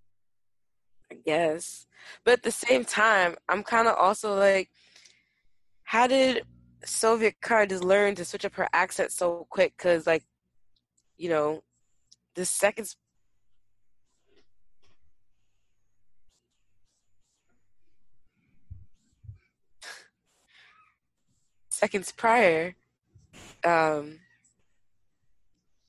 I 1.11 1.15
guess. 1.25 1.87
But 2.25 2.35
at 2.35 2.43
the 2.43 2.51
same 2.51 2.85
time, 2.85 3.37
I'm 3.49 3.63
kind 3.63 3.89
of 3.89 3.97
also 3.97 4.35
like, 4.35 4.71
how 5.85 6.07
did 6.07 6.45
Soviet 6.85 7.37
Kara 7.43 7.67
just 7.67 7.85
learn 7.85 8.15
to 8.17 8.25
switch 8.25 8.45
up 8.45 8.55
her 8.55 8.69
accent 8.73 9.13
so 9.13 9.47
quick? 9.51 9.75
Because, 9.77 10.07
like, 10.07 10.25
you 11.17 11.29
know, 11.29 11.63
the 12.35 12.45
seconds. 12.45 12.97
Seconds 21.69 22.13
prior, 22.13 22.77
um, 23.65 24.21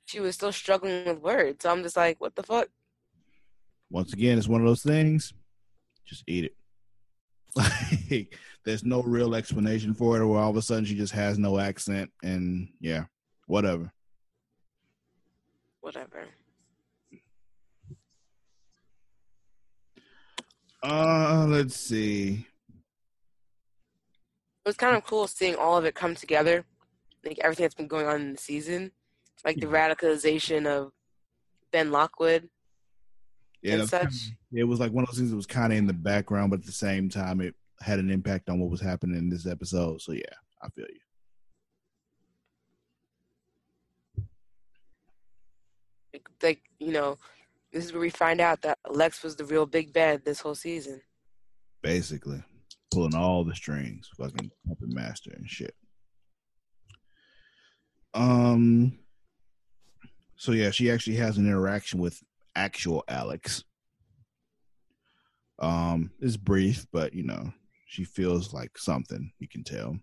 she 0.06 0.20
was 0.20 0.36
still 0.36 0.52
struggling 0.52 1.06
with 1.06 1.20
words. 1.20 1.64
So 1.64 1.70
I'm 1.70 1.84
just 1.84 1.96
like, 1.96 2.20
what 2.20 2.36
the 2.36 2.44
fuck? 2.44 2.68
Once 3.94 4.12
again, 4.12 4.40
it's 4.40 4.48
one 4.48 4.60
of 4.60 4.66
those 4.66 4.82
things. 4.82 5.34
Just 6.04 6.24
eat 6.28 6.46
it. 6.46 6.56
Like, 8.10 8.38
there's 8.66 8.84
no 8.84 9.04
real 9.04 9.36
explanation 9.36 9.94
for 9.94 10.18
it, 10.18 10.22
or 10.22 10.40
all 10.40 10.50
of 10.50 10.58
a 10.58 10.62
sudden 10.62 10.86
she 10.86 10.96
just 10.96 11.14
has 11.14 11.38
no 11.38 11.60
accent, 11.60 12.12
and 12.24 12.70
yeah, 12.80 13.06
whatever. 13.46 13.92
Whatever. 15.82 16.26
Uh, 20.82 21.46
let's 21.48 21.76
see. 21.76 22.48
it 22.70 24.68
was 24.68 24.76
kind 24.76 24.98
of 24.98 25.04
cool 25.04 25.28
seeing 25.28 25.56
all 25.56 25.78
of 25.78 25.86
it 25.86 25.94
come 25.94 26.16
together, 26.16 26.66
like 27.24 27.40
everything 27.40 27.64
that's 27.64 27.76
been 27.76 27.88
going 27.88 28.08
on 28.08 28.22
in 28.22 28.32
the 28.32 28.38
season, 28.40 28.92
like 29.46 29.58
the 29.58 29.68
radicalization 29.68 30.66
of 30.66 30.92
Ben 31.72 31.92
Lockwood 31.92 32.50
such. 33.86 34.14
It 34.52 34.66
was 34.66 34.80
like 34.80 34.92
one 34.92 35.04
of 35.04 35.10
those 35.10 35.18
things 35.18 35.30
that 35.30 35.36
was 35.36 35.46
kind 35.46 35.72
of 35.72 35.80
in 35.80 35.88
the 35.88 35.94
background, 35.94 36.52
but 36.52 36.60
at 36.60 36.66
the 36.66 36.72
same 36.72 37.10
time, 37.10 37.42
it 37.42 37.56
had 37.82 38.00
an 38.00 38.10
impact 38.10 38.50
on 38.50 38.60
what 38.60 38.70
was 38.70 38.82
happening 38.82 39.18
in 39.18 39.30
this 39.30 39.48
episode. 39.48 40.02
So 40.02 40.12
yeah, 40.12 40.22
I 40.62 40.70
feel 40.70 40.86
you. 40.90 41.00
Like 46.42 46.62
you 46.80 46.92
know, 46.92 47.18
this 47.72 47.86
is 47.86 47.94
where 47.94 48.02
we 48.02 48.10
find 48.10 48.42
out 48.42 48.62
that 48.64 48.78
Lex 48.90 49.24
was 49.24 49.36
the 49.36 49.46
real 49.46 49.66
Big 49.66 49.94
Bad 49.94 50.26
this 50.26 50.42
whole 50.42 50.56
season. 50.56 51.02
Basically, 51.82 52.44
pulling 52.92 53.16
all 53.16 53.44
the 53.44 53.56
strings, 53.56 54.10
fucking 54.18 54.52
puppet 54.68 54.90
master 54.90 55.32
and 55.36 55.50
shit. 55.50 55.74
Um. 58.14 59.00
So 60.36 60.52
yeah, 60.52 60.72
she 60.72 60.92
actually 60.92 61.16
has 61.16 61.38
an 61.38 61.46
interaction 61.46 62.00
with 62.00 62.22
actual 62.56 63.04
Alex. 63.08 63.64
Um, 65.60 66.12
it's 66.20 66.38
brief, 66.38 66.86
but 66.92 67.14
you 67.14 67.24
know, 67.24 67.54
she 67.86 68.04
feels 68.04 68.54
like 68.54 68.78
something. 68.78 69.32
You 69.40 69.48
can 69.48 69.64
tell. 69.64 69.98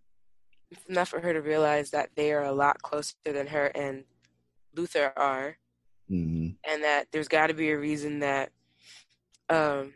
It's 0.70 0.84
enough 0.86 1.08
for 1.08 1.20
her 1.20 1.32
to 1.32 1.42
realize 1.42 1.90
that 1.90 2.10
they 2.14 2.32
are 2.32 2.44
a 2.44 2.52
lot 2.52 2.80
closer 2.82 3.14
than 3.24 3.48
her 3.48 3.66
and 3.66 4.04
Luthor 4.76 5.12
are, 5.16 5.56
hmm 6.08 6.48
and 6.64 6.84
that 6.84 7.06
there's 7.12 7.28
got 7.28 7.48
to 7.48 7.54
be 7.54 7.70
a 7.70 7.78
reason 7.78 8.20
that, 8.20 8.50
um, 9.48 9.94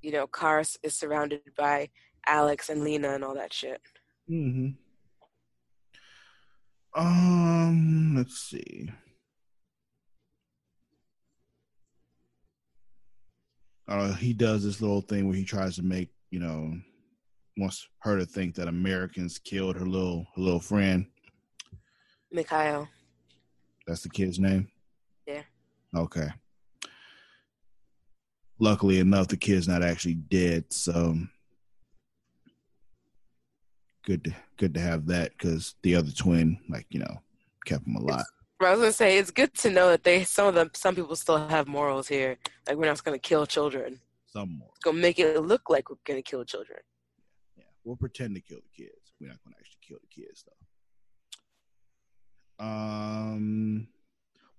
you 0.00 0.12
know, 0.12 0.26
Karis 0.26 0.78
is 0.82 0.98
surrounded 0.98 1.42
by 1.56 1.90
Alex 2.26 2.68
and 2.70 2.82
Lena 2.82 3.10
and 3.14 3.24
all 3.24 3.34
that 3.34 3.52
shit. 3.52 3.80
Mm-hmm. 4.30 4.70
Um, 6.94 8.14
let's 8.16 8.38
see. 8.38 8.90
Uh, 13.90 14.12
he 14.14 14.32
does 14.32 14.62
this 14.62 14.80
little 14.80 15.00
thing 15.00 15.26
where 15.26 15.36
he 15.36 15.44
tries 15.44 15.74
to 15.74 15.82
make 15.82 16.10
you 16.30 16.38
know 16.38 16.72
wants 17.56 17.88
her 17.98 18.16
to 18.16 18.24
think 18.24 18.54
that 18.54 18.68
Americans 18.68 19.38
killed 19.38 19.76
her 19.76 19.84
little 19.84 20.26
her 20.36 20.42
little 20.42 20.60
friend. 20.60 21.06
Mikhail. 22.30 22.88
That's 23.86 24.02
the 24.02 24.08
kid's 24.08 24.38
name. 24.38 24.68
Yeah. 25.26 25.42
Okay. 25.94 26.28
Luckily 28.60 29.00
enough, 29.00 29.26
the 29.26 29.36
kid's 29.36 29.66
not 29.66 29.82
actually 29.82 30.14
dead, 30.14 30.72
so 30.72 31.16
good 34.04 34.22
to 34.24 34.34
good 34.56 34.74
to 34.74 34.80
have 34.80 35.06
that 35.06 35.32
because 35.32 35.74
the 35.82 35.96
other 35.96 36.12
twin, 36.12 36.58
like 36.68 36.86
you 36.90 37.00
know, 37.00 37.20
kept 37.66 37.86
him 37.86 37.96
alive. 37.96 38.24
I 38.66 38.72
was 38.72 38.80
gonna 38.80 38.92
say 38.92 39.18
it's 39.18 39.30
good 39.30 39.54
to 39.54 39.70
know 39.70 39.88
that 39.88 40.04
they 40.04 40.24
some 40.24 40.46
of 40.46 40.54
them 40.54 40.70
some 40.74 40.94
people 40.94 41.16
still 41.16 41.48
have 41.48 41.66
morals 41.66 42.08
here. 42.08 42.36
Like 42.66 42.76
we're 42.76 42.86
not 42.86 43.02
gonna 43.02 43.18
kill 43.18 43.46
children. 43.46 44.00
Some 44.26 44.58
more. 44.58 44.68
It's 44.70 44.84
gonna 44.84 44.98
make 44.98 45.18
it 45.18 45.40
look 45.40 45.70
like 45.70 45.90
we're 45.90 45.96
gonna 46.04 46.22
kill 46.22 46.44
children. 46.44 46.80
Yeah, 47.56 47.64
we'll 47.84 47.96
pretend 47.96 48.34
to 48.34 48.40
kill 48.40 48.58
the 48.58 48.84
kids. 48.84 49.12
We're 49.20 49.28
not 49.28 49.38
to 49.42 49.50
actually 49.58 49.78
kill 49.86 49.98
the 50.00 50.22
kids, 50.22 50.44
though. 50.44 52.64
Um, 52.64 53.88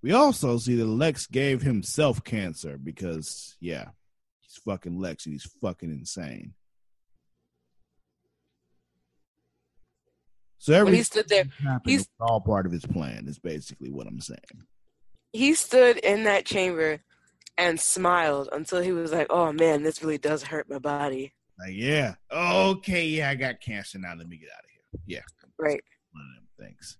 we 0.02 0.12
also 0.12 0.58
see 0.58 0.76
that 0.76 0.84
Lex 0.84 1.26
gave 1.26 1.62
himself 1.62 2.22
cancer 2.24 2.78
because, 2.78 3.56
yeah, 3.60 3.88
he's 4.40 4.56
fucking 4.64 4.98
Lex 4.98 5.26
and 5.26 5.34
he's 5.34 5.50
fucking 5.60 5.90
insane. 5.90 6.54
So 10.62 10.84
When 10.84 10.94
he 10.94 11.02
stood 11.02 11.28
there, 11.28 11.48
he's- 11.84 12.08
all 12.20 12.40
part 12.40 12.66
of 12.66 12.72
his 12.72 12.86
plan. 12.86 13.26
Is 13.26 13.40
basically 13.40 13.90
what 13.90 14.06
I'm 14.06 14.20
saying. 14.20 14.38
he 15.32 15.54
stood 15.54 15.96
in 15.98 16.22
that 16.22 16.46
chamber 16.46 17.00
and 17.58 17.80
smiled 17.80 18.48
until 18.52 18.80
he 18.80 18.92
was 18.92 19.10
like, 19.10 19.26
"Oh 19.30 19.52
man, 19.52 19.82
this 19.82 20.00
really 20.02 20.18
does 20.18 20.44
hurt 20.44 20.68
my 20.70 20.78
body." 20.78 21.34
Like, 21.58 21.72
yeah, 21.74 22.14
okay, 22.30 23.04
yeah, 23.06 23.30
I 23.30 23.34
got 23.34 23.60
cancer 23.60 23.98
now. 23.98 24.14
Let 24.14 24.28
me 24.28 24.36
get 24.36 24.50
out 24.56 24.62
of 24.64 24.70
here. 24.70 25.00
Yeah, 25.06 25.22
Right. 25.58 25.82
one 26.12 26.22
of 26.22 26.34
them 26.36 26.66
things. 26.68 26.96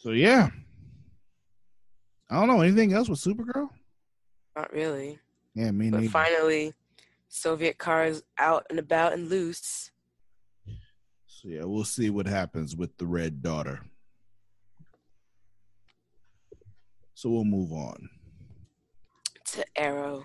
So 0.00 0.10
yeah, 0.10 0.50
I 2.28 2.34
don't 2.38 2.48
know 2.48 2.60
anything 2.60 2.92
else 2.92 3.08
with 3.08 3.18
Supergirl. 3.18 3.70
Not 4.56 4.70
really. 4.74 5.18
Yeah, 5.54 5.70
me 5.70 5.90
But 5.90 6.00
neither. 6.00 6.10
finally, 6.10 6.74
Soviet 7.28 7.78
cars 7.78 8.22
out 8.36 8.66
and 8.68 8.78
about 8.78 9.14
and 9.14 9.30
loose. 9.30 9.90
So 11.42 11.48
yeah, 11.48 11.64
we'll 11.64 11.82
see 11.82 12.08
what 12.08 12.26
happens 12.28 12.76
with 12.76 12.96
the 12.98 13.06
Red 13.06 13.42
Daughter. 13.42 13.80
So 17.14 17.30
we'll 17.30 17.44
move 17.44 17.72
on. 17.72 18.08
to 19.46 19.64
Arrow. 19.74 20.24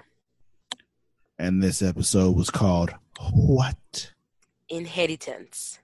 And 1.40 1.64
this 1.64 1.82
episode 1.82 2.36
was 2.36 2.52
called 2.52 2.94
What? 3.34 4.14
Inheritance. 4.70 5.80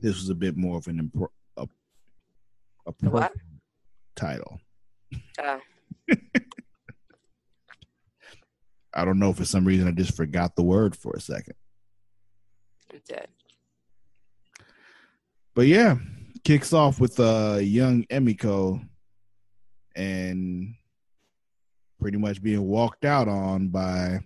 This 0.00 0.14
was 0.14 0.28
a 0.30 0.34
bit 0.36 0.56
more 0.56 0.78
of 0.78 0.86
an 0.86 1.10
impro- 1.10 1.30
a, 1.56 1.66
a 2.86 3.30
title. 4.14 4.60
Oh, 5.40 5.60
I 8.94 9.04
don't 9.04 9.18
know 9.18 9.32
for 9.32 9.44
some 9.44 9.64
reason 9.64 9.88
I 9.88 9.90
just 9.90 10.16
forgot 10.16 10.54
the 10.54 10.62
word 10.62 10.94
for 10.94 11.14
a 11.16 11.20
second. 11.20 11.54
I'm 12.92 13.00
dead. 13.08 13.26
But 15.54 15.66
yeah, 15.66 15.96
kicks 16.42 16.72
off 16.72 17.00
with 17.00 17.18
uh 17.20 17.58
young 17.60 18.04
Emiko 18.04 18.86
and 19.96 20.74
pretty 22.00 22.18
much 22.18 22.42
being 22.42 22.62
walked 22.62 23.04
out 23.04 23.28
on 23.28 23.68
by 23.68 24.20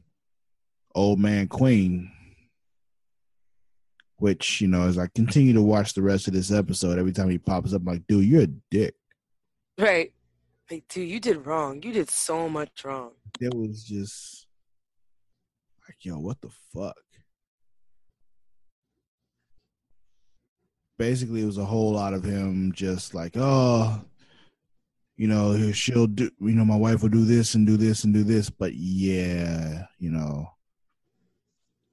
old 0.95 1.21
man 1.21 1.49
Queen. 1.49 2.11
Which, 4.17 4.61
you 4.61 4.67
know, 4.67 4.89
as 4.89 4.99
I 4.99 5.07
continue 5.15 5.53
to 5.53 5.63
watch 5.63 5.95
the 5.95 6.03
rest 6.03 6.27
of 6.27 6.35
this 6.35 6.51
episode, 6.51 6.99
every 6.99 7.13
time 7.13 7.31
he 7.31 7.39
pops 7.39 7.73
up, 7.73 7.83
I'm 7.83 7.87
like, 7.87 8.07
dude, 8.09 8.25
you're 8.25 8.43
a 8.43 8.47
dick. 8.49 8.95
Right. 9.79 10.13
Like, 10.69 10.89
dude, 10.89 11.09
you 11.09 11.21
did 11.21 11.47
wrong. 11.47 11.81
You 11.85 11.93
did 11.93 12.11
so 12.11 12.49
much 12.49 12.85
wrong. 12.85 13.13
It 13.41 13.55
was 13.55 13.85
just 13.85 14.49
like, 15.87 15.99
yo, 16.01 16.19
what 16.19 16.41
the 16.41 16.51
fuck? 16.75 16.97
Basically, 20.99 21.43
it 21.43 21.47
was 21.47 21.59
a 21.59 21.65
whole 21.65 21.93
lot 21.93 22.13
of 22.13 22.25
him 22.25 22.73
just 22.73 23.15
like, 23.15 23.33
oh, 23.37 24.01
you 25.17 25.29
know, 25.29 25.73
she'll 25.73 26.07
do, 26.07 26.31
you 26.41 26.51
know, 26.53 26.65
my 26.65 26.77
wife 26.77 27.03
will 27.03 27.09
do 27.09 27.25
this 27.25 27.55
and 27.55 27.67
do 27.67 27.77
this 27.77 28.05
and 28.05 28.13
do 28.15 28.25
this, 28.25 28.51
but 28.51 28.75
yeah, 28.75 29.85
you 29.99 30.11
know, 30.11 30.49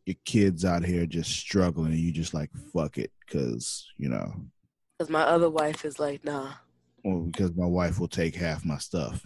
your 0.05 0.15
kids 0.25 0.63
out 0.65 0.83
here 0.85 1.05
just 1.05 1.31
struggling, 1.31 1.91
and 1.91 1.99
you 1.99 2.11
just 2.11 2.33
like, 2.33 2.51
fuck 2.73 2.97
it, 2.97 3.11
because, 3.25 3.87
you 3.97 4.09
know, 4.09 4.33
Because 4.97 5.09
my 5.11 5.23
other 5.23 5.49
wife 5.49 5.85
is 5.85 5.99
like, 5.99 6.23
nah. 6.23 6.53
or 7.03 7.21
because 7.21 7.55
my 7.55 7.65
wife 7.65 7.99
will 7.99 8.07
take 8.07 8.35
half 8.35 8.63
my 8.65 8.77
stuff. 8.77 9.25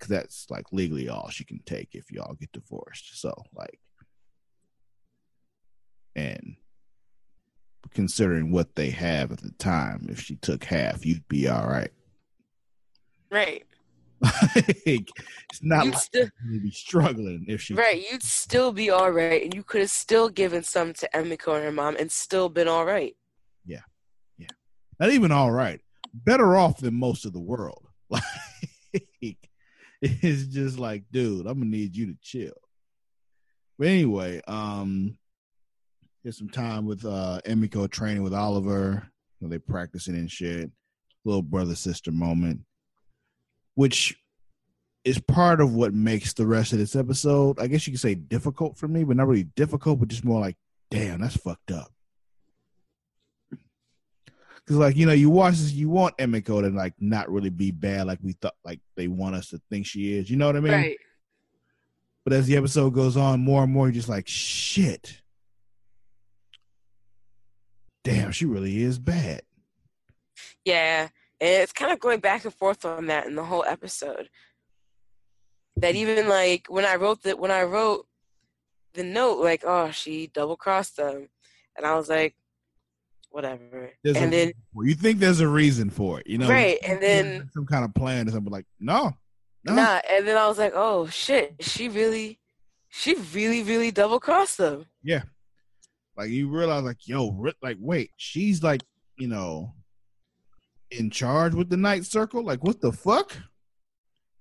Cause 0.00 0.08
that's 0.08 0.46
like 0.48 0.66
legally 0.70 1.08
all 1.08 1.28
she 1.28 1.44
can 1.44 1.60
take 1.66 1.88
if 1.92 2.12
y'all 2.12 2.34
get 2.34 2.52
divorced. 2.52 3.20
So 3.20 3.34
like, 3.56 3.80
and 6.14 6.54
considering 7.94 8.50
what 8.50 8.74
they 8.76 8.90
have 8.90 9.32
at 9.32 9.40
the 9.40 9.52
time, 9.52 10.06
if 10.10 10.20
she 10.20 10.36
took 10.36 10.64
half, 10.64 11.04
you'd 11.06 11.26
be 11.28 11.48
all 11.48 11.66
right. 11.66 11.90
Right. 13.30 13.64
Like, 14.86 15.10
it's 15.50 15.62
not 15.62 15.84
You'd 15.84 15.94
like 15.94 16.02
still, 16.02 16.28
you'd 16.50 16.62
be 16.64 16.70
struggling 16.70 17.44
if 17.48 17.60
she. 17.62 17.74
right. 17.74 18.04
You'd 18.10 18.22
still 18.22 18.72
be 18.72 18.90
all 18.90 19.10
right. 19.10 19.44
And 19.44 19.54
you 19.54 19.62
could 19.62 19.80
have 19.82 19.90
still 19.90 20.28
given 20.28 20.62
some 20.62 20.92
to 20.94 21.08
Emiko 21.14 21.54
and 21.54 21.64
her 21.64 21.72
mom 21.72 21.96
and 21.98 22.10
still 22.10 22.48
been 22.48 22.66
all 22.68 22.84
right. 22.84 23.14
Yeah, 23.64 23.82
yeah, 24.38 24.48
not 24.98 25.10
even 25.12 25.30
all 25.30 25.52
right. 25.52 25.80
Better 26.12 26.56
off 26.56 26.80
than 26.80 26.94
most 26.94 27.26
of 27.26 27.32
the 27.32 27.40
world. 27.40 27.86
Like, 29.20 29.36
it's 30.00 30.44
just 30.46 30.78
like, 30.78 31.04
dude, 31.10 31.46
I'm 31.46 31.58
gonna 31.58 31.66
need 31.70 31.94
you 31.96 32.06
to 32.06 32.18
chill. 32.22 32.54
But 33.78 33.88
anyway, 33.88 34.40
um, 34.46 35.18
here's 36.22 36.38
some 36.38 36.48
time 36.48 36.86
with 36.86 37.04
uh 37.04 37.40
Emiko 37.46 37.90
training 37.90 38.22
with 38.22 38.34
Oliver. 38.34 39.10
You 39.40 39.46
know, 39.46 39.50
they 39.50 39.58
practicing 39.58 40.14
and 40.14 40.30
shit. 40.30 40.70
Little 41.24 41.42
brother 41.42 41.74
sister 41.74 42.10
moment, 42.10 42.60
which 43.74 44.18
is 45.04 45.18
part 45.18 45.60
of 45.60 45.74
what 45.74 45.94
makes 45.94 46.32
the 46.32 46.46
rest 46.46 46.72
of 46.72 46.78
this 46.78 46.96
episode. 46.96 47.58
I 47.60 47.66
guess 47.66 47.86
you 47.86 47.92
could 47.92 48.00
say 48.00 48.14
difficult 48.14 48.76
for 48.76 48.88
me, 48.88 49.04
but 49.04 49.16
not 49.16 49.26
really 49.26 49.44
difficult, 49.44 50.00
but 50.00 50.08
just 50.08 50.24
more 50.24 50.40
like, 50.40 50.56
damn, 50.90 51.20
that's 51.20 51.36
fucked 51.36 51.70
up. 51.70 51.92
Cause 54.66 54.76
like 54.76 54.96
you 54.96 55.06
know, 55.06 55.12
you 55.12 55.30
watch 55.30 55.54
this, 55.54 55.72
you 55.72 55.88
want 55.88 56.18
Emiko 56.18 56.60
to 56.60 56.68
like 56.68 56.92
not 57.00 57.30
really 57.30 57.48
be 57.48 57.70
bad 57.70 58.06
like 58.06 58.18
we 58.22 58.32
thought, 58.32 58.54
like 58.64 58.80
they 58.96 59.08
want 59.08 59.34
us 59.34 59.48
to 59.48 59.60
think 59.70 59.86
she 59.86 60.18
is. 60.18 60.30
You 60.30 60.36
know 60.36 60.46
what 60.46 60.56
I 60.56 60.60
mean? 60.60 60.72
Right. 60.72 60.96
But 62.24 62.34
as 62.34 62.46
the 62.46 62.58
episode 62.58 62.90
goes 62.90 63.16
on, 63.16 63.40
more 63.40 63.62
and 63.62 63.72
more, 63.72 63.86
you're 63.86 63.94
just 63.94 64.10
like, 64.10 64.28
shit. 64.28 65.22
Damn, 68.08 68.32
she 68.32 68.46
really 68.46 68.82
is 68.82 68.98
bad. 68.98 69.42
Yeah. 70.64 71.08
And 71.40 71.62
it's 71.62 71.72
kind 71.72 71.92
of 71.92 72.00
going 72.00 72.20
back 72.20 72.44
and 72.44 72.54
forth 72.54 72.84
on 72.84 73.06
that 73.06 73.26
in 73.26 73.34
the 73.34 73.44
whole 73.44 73.64
episode. 73.64 74.28
That 75.76 75.94
even 75.94 76.28
like 76.28 76.66
when 76.68 76.84
I 76.84 76.96
wrote 76.96 77.22
that 77.22 77.38
when 77.38 77.50
I 77.50 77.62
wrote 77.62 78.06
the 78.94 79.04
note, 79.04 79.38
like, 79.42 79.62
oh, 79.64 79.90
she 79.90 80.26
double 80.28 80.56
crossed 80.56 80.96
them. 80.96 81.28
And 81.76 81.86
I 81.86 81.94
was 81.94 82.08
like, 82.08 82.34
whatever. 83.30 83.90
There's 84.02 84.16
and 84.16 84.32
then 84.32 84.48
reason 84.48 84.62
for 84.74 84.84
it. 84.84 84.88
you 84.88 84.94
think 84.94 85.18
there's 85.18 85.40
a 85.40 85.48
reason 85.48 85.90
for 85.90 86.20
it, 86.20 86.26
you 86.26 86.38
know? 86.38 86.48
Right, 86.48 86.78
and 86.82 87.00
then- 87.00 87.50
some 87.52 87.66
kind 87.66 87.84
of 87.84 87.94
plan 87.94 88.26
or 88.26 88.32
something 88.32 88.52
like 88.52 88.66
no, 88.80 89.16
no. 89.64 89.74
nah, 89.74 90.00
and 90.10 90.26
then 90.26 90.36
I 90.36 90.48
was 90.48 90.58
like, 90.58 90.72
oh 90.74 91.06
shit, 91.08 91.56
she 91.60 91.88
really, 91.88 92.40
she 92.88 93.14
really, 93.32 93.62
really 93.62 93.90
double 93.90 94.18
crossed 94.18 94.56
them. 94.56 94.86
Yeah. 95.02 95.22
Like 96.18 96.30
you 96.30 96.48
realize, 96.50 96.82
like, 96.82 97.06
yo, 97.06 97.28
like, 97.62 97.76
wait, 97.78 98.10
she's 98.16 98.60
like, 98.62 98.82
you 99.16 99.28
know, 99.28 99.72
in 100.90 101.10
charge 101.10 101.54
with 101.54 101.70
the 101.70 101.76
Ninth 101.76 102.06
Circle. 102.06 102.42
Like, 102.44 102.64
what 102.64 102.80
the 102.80 102.90
fuck? 102.90 103.36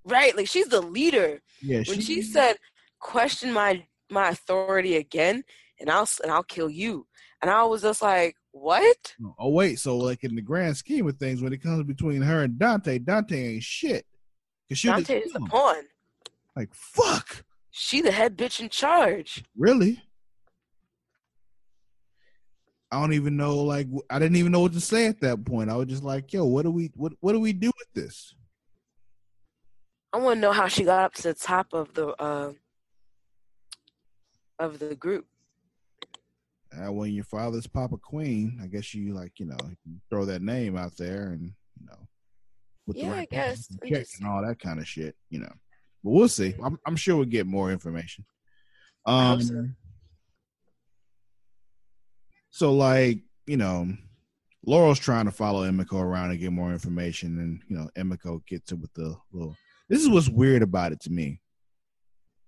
Right, 0.04 0.36
like 0.36 0.48
she's 0.48 0.68
the 0.70 0.82
leader. 0.82 1.40
Yeah, 1.62 1.84
When 1.88 2.00
she 2.02 2.22
said, 2.24 2.56
"Question 3.00 3.52
my 3.54 3.86
my 4.10 4.30
authority 4.30 4.96
again, 4.96 5.44
and 5.80 5.90
I'll 5.92 6.08
and 6.24 6.32
I'll 6.32 6.44
kill 6.44 6.70
you," 6.70 7.06
and 7.42 7.52
I 7.52 7.64
was 7.66 7.82
just 7.84 8.02
like, 8.02 8.38
"What?" 8.52 9.16
Oh 9.38 9.50
wait, 9.50 9.80
so 9.80 9.98
like 9.98 10.24
in 10.24 10.36
the 10.36 10.42
grand 10.42 10.78
scheme 10.78 11.08
of 11.08 11.18
things, 11.18 11.42
when 11.42 11.52
it 11.54 11.62
comes 11.62 11.84
between 11.84 12.22
her 12.22 12.44
and 12.44 12.58
Dante, 12.58 13.00
Dante 13.00 13.56
ain't 13.56 13.64
shit. 13.64 14.06
Cause 14.70 14.78
she 14.80 14.88
Dante 14.88 15.20
is 15.20 15.34
the 15.34 15.42
pawn. 15.42 15.84
like 16.56 16.74
fuck, 16.74 17.44
She 17.70 18.00
the 18.02 18.12
head 18.12 18.36
bitch 18.38 18.60
in 18.62 18.70
charge. 18.70 19.44
really? 19.58 20.02
I 22.92 23.00
don't 23.02 23.14
even 23.14 23.36
know. 23.36 23.58
Like, 23.58 23.88
I 24.10 24.18
didn't 24.20 24.38
even 24.38 24.52
know 24.52 24.62
what 24.62 24.74
to 24.74 24.82
say 24.82 25.08
at 25.08 25.20
that 25.22 25.44
point. 25.46 25.70
I 25.70 25.76
was 25.76 25.88
just 25.88 26.04
like, 26.04 26.32
"Yo, 26.32 26.46
what 26.46 26.64
do 26.64 26.72
we, 26.72 26.92
what, 26.96 27.14
what 27.20 27.34
do 27.34 27.40
we 27.40 27.54
do 27.54 27.68
with 27.78 27.94
this?" 27.94 28.34
I 30.14 30.18
want 30.20 30.38
to 30.38 30.42
know 30.42 30.54
how 30.54 30.68
she 30.68 30.84
got 30.86 31.04
up 31.04 31.14
to 31.16 31.24
the 31.24 31.34
top 31.34 31.74
of 31.74 31.94
the 31.94 32.08
uh, 32.22 32.54
of 34.60 34.80
the 34.80 34.96
group. 34.96 35.26
Uh, 36.78 36.92
when 36.92 37.12
your 37.14 37.24
father's 37.24 37.68
Papa 37.68 37.98
Queen, 37.98 38.60
I 38.62 38.68
guess 38.68 38.94
you 38.94 39.14
like, 39.14 39.34
you 39.40 39.46
know, 39.48 39.58
throw 40.10 40.26
that 40.26 40.42
name 40.42 40.78
out 40.78 40.96
there 40.98 41.30
and 41.30 41.42
you 41.80 41.86
know, 41.88 41.98
with 42.86 42.98
Yeah, 42.98 43.14
I 43.14 43.22
people 43.22 43.38
guess. 43.38 43.68
to 43.68 43.78
I'm 43.82 43.90
check 43.90 44.00
just- 44.02 44.20
and 44.20 44.30
all 44.30 44.46
that 44.46 44.60
kind 44.60 44.80
of 44.80 44.88
shit, 44.88 45.16
you 45.30 45.40
know. 45.40 45.52
But 46.04 46.12
we'll 46.12 46.28
see. 46.30 46.54
I'm, 46.64 46.78
I'm 46.86 46.96
sure 46.96 47.16
we'll 47.18 47.26
get 47.26 47.48
more 47.48 47.72
information. 47.72 48.26
I 49.06 49.32
Um, 49.32 49.76
so. 52.58 52.74
like, 52.74 53.20
you 53.46 53.58
know, 53.58 53.88
Laurel's 54.66 55.00
trying 55.00 55.26
to 55.26 55.32
follow 55.32 55.70
Emiko 55.70 56.02
around 56.02 56.32
and 56.32 56.40
get 56.40 56.52
more 56.52 56.72
information, 56.72 57.40
and 57.40 57.62
you 57.70 57.78
know, 57.78 57.90
Emiko 57.98 58.46
gets 58.46 58.72
it 58.72 58.80
with 58.80 58.94
the 58.94 59.16
little. 59.32 59.56
This 59.90 60.02
is 60.02 60.10
what's 60.10 60.28
weird 60.30 60.62
about 60.62 60.92
it 60.92 61.00
to 61.02 61.12
me. 61.12 61.40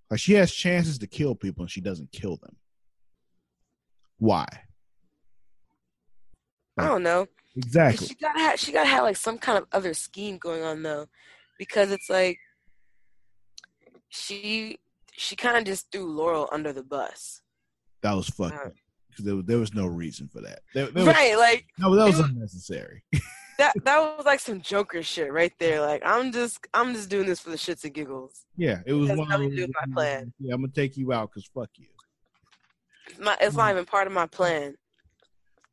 Like 0.09 0.19
she 0.19 0.33
has 0.33 0.51
chances 0.51 0.97
to 0.99 1.07
kill 1.07 1.35
people 1.35 1.61
and 1.63 1.71
she 1.71 1.81
doesn't 1.81 2.11
kill 2.11 2.37
them. 2.37 2.55
Why? 4.17 4.45
I 6.77 6.87
don't 6.87 7.03
know. 7.03 7.27
Exactly. 7.55 8.07
She 8.07 8.15
gotta 8.15 8.39
have 8.39 8.59
she 8.59 8.71
gotta 8.71 8.89
have 8.89 9.03
like 9.03 9.17
some 9.17 9.37
kind 9.37 9.57
of 9.57 9.67
other 9.71 9.93
scheme 9.93 10.37
going 10.37 10.63
on 10.63 10.81
though, 10.83 11.07
because 11.57 11.91
it's 11.91 12.09
like 12.09 12.37
she 14.09 14.79
she 15.11 15.35
kind 15.35 15.57
of 15.57 15.63
just 15.65 15.91
threw 15.91 16.05
Laurel 16.05 16.49
under 16.51 16.73
the 16.73 16.83
bus, 16.83 17.41
That 18.01 18.13
was 18.13 18.29
fucked 18.29 18.55
Uh, 18.55 18.67
up 18.67 18.73
because 19.09 19.25
there, 19.25 19.35
was- 19.35 19.45
there 19.45 19.57
was 19.59 19.73
no 19.73 19.85
reason 19.87 20.27
for 20.27 20.41
that. 20.41 20.59
There, 20.73 20.87
there 20.87 21.05
was, 21.05 21.13
right? 21.13 21.37
Like 21.37 21.65
no, 21.77 21.95
that 21.95 22.05
was 22.05 22.17
was- 22.17 22.29
unnecessary. 22.29 23.03
that 23.57 23.73
that 23.83 23.99
was 24.17 24.25
like 24.25 24.39
some 24.39 24.61
Joker 24.61 25.03
shit 25.03 25.31
right 25.33 25.53
there. 25.59 25.81
Like 25.81 26.01
I'm 26.05 26.31
just 26.31 26.65
I'm 26.73 26.93
just 26.93 27.09
doing 27.09 27.25
this 27.27 27.39
for 27.39 27.49
the 27.49 27.57
shits 27.57 27.83
and 27.83 27.93
giggles. 27.93 28.45
yeah, 28.57 28.79
it 28.85 28.93
was 28.93 29.09
one 29.09 29.31
of 29.31 29.41
those. 29.41 29.67
my 29.87 29.93
plan. 29.93 30.33
Yeah, 30.39 30.53
I'm 30.53 30.61
gonna 30.61 30.71
take 30.73 30.95
you 30.97 31.11
out 31.13 31.29
because 31.31 31.49
fuck 31.53 31.69
you. 31.75 31.87
It's 33.09 33.19
not, 33.19 33.41
it's 33.41 33.55
not 33.55 33.71
even 33.71 33.85
part 33.85 34.05
of 34.07 34.13
my 34.13 34.27
plan. 34.27 34.75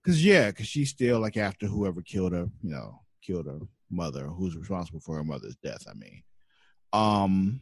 Cause 0.05 0.23
yeah, 0.25 0.51
cause 0.53 0.67
she's 0.67 0.91
still 0.91 1.21
like 1.21 1.37
after 1.37 1.67
whoever 1.67 2.01
killed 2.01 2.33
her, 2.33 2.49
you 2.63 2.71
know, 2.71 3.01
killed 3.23 3.47
her 3.47 3.59
mother, 3.91 4.27
who's 4.27 4.57
responsible 4.57 5.01
for 5.01 5.17
her 5.17 5.25
mother's 5.25 5.57
death. 5.63 5.85
I 5.91 5.95
mean, 5.95 6.23
um, 6.93 7.61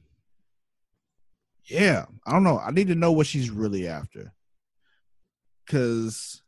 yeah, 1.67 2.05
I 2.27 2.33
don't 2.33 2.45
know. 2.45 2.59
I 2.59 2.71
need 2.71 2.89
to 2.89 2.95
know 2.95 3.13
what 3.13 3.27
she's 3.27 3.51
really 3.51 3.89
after, 3.89 4.33
cause 5.67 6.43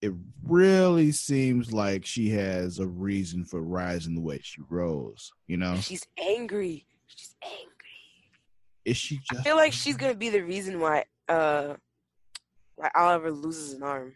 it 0.00 0.12
really 0.44 1.10
seems 1.10 1.72
like 1.72 2.06
she 2.06 2.28
has 2.30 2.78
a 2.78 2.86
reason 2.86 3.44
for 3.44 3.60
rising 3.60 4.14
the 4.14 4.20
way 4.20 4.38
she 4.42 4.60
rose. 4.68 5.32
You 5.48 5.56
know, 5.56 5.76
She's 5.76 6.06
angry. 6.18 6.86
She's 7.06 7.34
angry. 7.42 7.66
is 8.84 8.96
she 8.96 9.16
Just- 9.18 9.40
I 9.40 9.42
feel 9.42 9.56
like 9.56 9.72
she's 9.72 9.96
gonna 9.96 10.14
be 10.14 10.28
the 10.30 10.42
reason 10.42 10.78
why 10.80 11.04
uh 11.28 11.74
why 12.76 12.90
Oliver 12.94 13.32
loses 13.32 13.72
an 13.72 13.82
arm. 13.82 14.14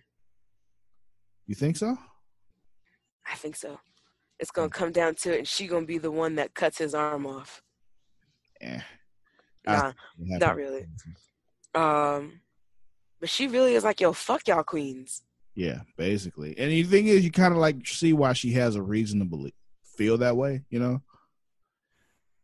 You 1.47 1.55
think 1.57 1.77
so? 1.77 1.99
I 3.27 3.35
think 3.35 3.57
so. 3.57 3.81
It's 4.39 4.51
gonna 4.53 4.69
come 4.71 4.93
down 4.93 5.17
to 5.17 5.35
it, 5.35 5.39
and 5.39 5.49
she 5.49 5.67
gonna 5.67 5.87
be 5.87 5.99
the 5.99 6.11
one 6.13 6.37
that 6.37 6.55
cuts 6.55 6.79
his 6.79 6.95
arm 6.95 7.27
off. 7.27 7.61
Yeah. 8.61 8.83
Nah, 9.67 9.93
not 10.19 10.57
really. 10.57 10.87
Um, 11.75 12.41
but 13.23 13.31
she 13.31 13.47
really 13.47 13.77
is 13.77 13.85
like, 13.85 14.01
yo, 14.01 14.13
fuck 14.13 14.49
y'all 14.49 14.65
queens. 14.65 15.23
Yeah, 15.55 15.83
basically. 15.97 16.59
And 16.59 16.73
the 16.73 16.83
thing 16.83 17.07
is, 17.07 17.25
you 17.25 17.31
kind 17.31 17.53
of 17.53 17.61
like 17.61 17.87
see 17.87 18.13
why 18.13 18.33
she 18.33 18.51
has 18.55 18.75
a 18.75 18.83
reason 18.83 19.21
to 19.21 19.25
believe, 19.25 19.53
feel 19.97 20.19
that 20.19 20.37
way, 20.37 20.63
you 20.71 20.81
know. 20.81 21.01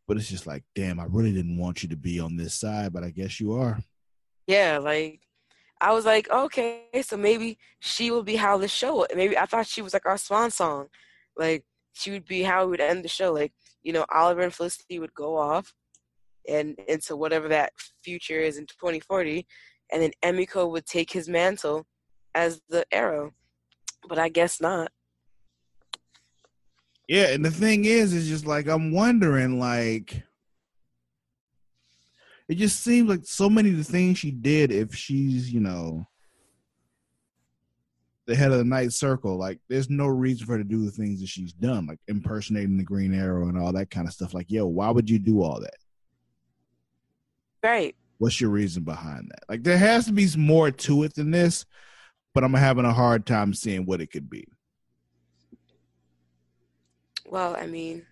But 0.06 0.18
it's 0.18 0.30
just 0.30 0.46
like, 0.46 0.62
damn, 0.76 1.00
I 1.00 1.06
really 1.10 1.32
didn't 1.32 1.58
want 1.58 1.82
you 1.82 1.88
to 1.88 1.96
be 1.96 2.20
on 2.20 2.36
this 2.36 2.54
side, 2.54 2.92
but 2.92 3.02
I 3.02 3.10
guess 3.10 3.40
you 3.40 3.54
are. 3.54 3.80
Yeah, 4.46 4.78
like 4.78 5.20
I 5.80 5.92
was 5.92 6.06
like, 6.06 6.30
okay, 6.30 6.84
so 7.02 7.16
maybe 7.16 7.58
she 7.80 8.12
will 8.12 8.22
be 8.22 8.36
how 8.36 8.56
the 8.56 8.68
show. 8.68 9.04
Maybe 9.16 9.36
I 9.36 9.46
thought 9.46 9.66
she 9.66 9.82
was 9.82 9.92
like 9.92 10.06
our 10.06 10.16
swan 10.16 10.52
song, 10.52 10.86
like 11.36 11.64
she 11.92 12.12
would 12.12 12.24
be 12.24 12.42
how 12.42 12.66
we 12.66 12.70
would 12.70 12.80
end 12.80 13.04
the 13.04 13.08
show. 13.08 13.32
Like 13.32 13.52
you 13.82 13.92
know, 13.92 14.06
Oliver 14.14 14.42
and 14.42 14.54
Felicity 14.54 15.00
would 15.00 15.14
go 15.14 15.36
off 15.36 15.74
and 16.48 16.78
into 16.86 17.16
whatever 17.16 17.48
that 17.48 17.72
future 18.04 18.38
is 18.38 18.58
in 18.58 18.66
2040, 18.66 19.44
and 19.92 20.03
then 20.03 20.12
Emiko 20.22 20.70
would 20.70 20.87
take 20.87 21.11
his 21.11 21.29
mantle 21.29 21.87
as 22.35 22.61
the 22.68 22.85
Arrow. 22.92 23.33
But 24.09 24.18
I 24.18 24.29
guess 24.29 24.61
not. 24.61 24.90
Yeah, 27.09 27.29
and 27.29 27.44
the 27.44 27.51
thing 27.51 27.87
is, 27.87 28.12
is 28.12 28.29
just 28.29 28.46
like 28.46 28.68
I'm 28.68 28.92
wondering, 28.92 29.59
like, 29.59 30.22
it 32.48 32.57
just 32.57 32.83
seems 32.85 33.09
like 33.09 33.20
so 33.24 33.48
many 33.48 33.70
of 33.70 33.79
the 33.79 33.85
things 33.85 34.18
she 34.18 34.31
did, 34.31 34.70
if 34.70 34.94
she's, 34.94 35.53
you 35.53 35.61
know, 35.61 36.07
the 38.27 38.37
head 38.37 38.53
of 38.53 38.59
the 38.59 38.64
Ninth 38.64 38.92
Circle, 38.92 39.38
like, 39.38 39.59
there's 39.68 39.88
no 39.88 40.07
reason 40.07 40.46
for 40.46 40.53
her 40.53 40.59
to 40.59 40.64
do 40.64 40.85
the 40.85 40.90
things 40.90 41.20
that 41.20 41.29
she's 41.29 41.55
done, 41.55 41.87
like 41.87 41.98
impersonating 42.09 42.77
the 42.77 42.85
Green 42.85 43.14
Arrow 43.14 43.48
and 43.48 43.59
all 43.59 43.72
that 43.72 43.90
kind 43.90 44.07
of 44.07 44.12
stuff. 44.12 44.35
Like, 44.35 44.51
yo, 44.51 44.66
why 44.66 44.90
would 44.90 45.09
you 45.09 45.18
do 45.18 45.42
all 45.42 45.61
that? 45.61 45.77
Right. 47.62 47.96
What's 48.18 48.40
your 48.40 48.50
reason 48.50 48.83
behind 48.83 49.31
that? 49.31 49.44
Like, 49.48 49.62
there 49.62 49.78
has 49.78 50.07
to 50.07 50.12
be 50.12 50.28
more 50.37 50.70
to 50.70 51.04
it 51.04 51.14
than 51.14 51.31
this, 51.31 51.64
but 52.35 52.44
I'm 52.44 52.54
having 52.54 52.85
a 52.85 52.92
hard 52.92 53.26
time 53.26 53.54
seeing 53.54 53.87
what 53.87 54.00
it 54.00 54.09
could 54.11 54.28
be. 54.28 54.46
Well, 57.26 57.57
I 57.57 57.66
mean, 57.66 58.07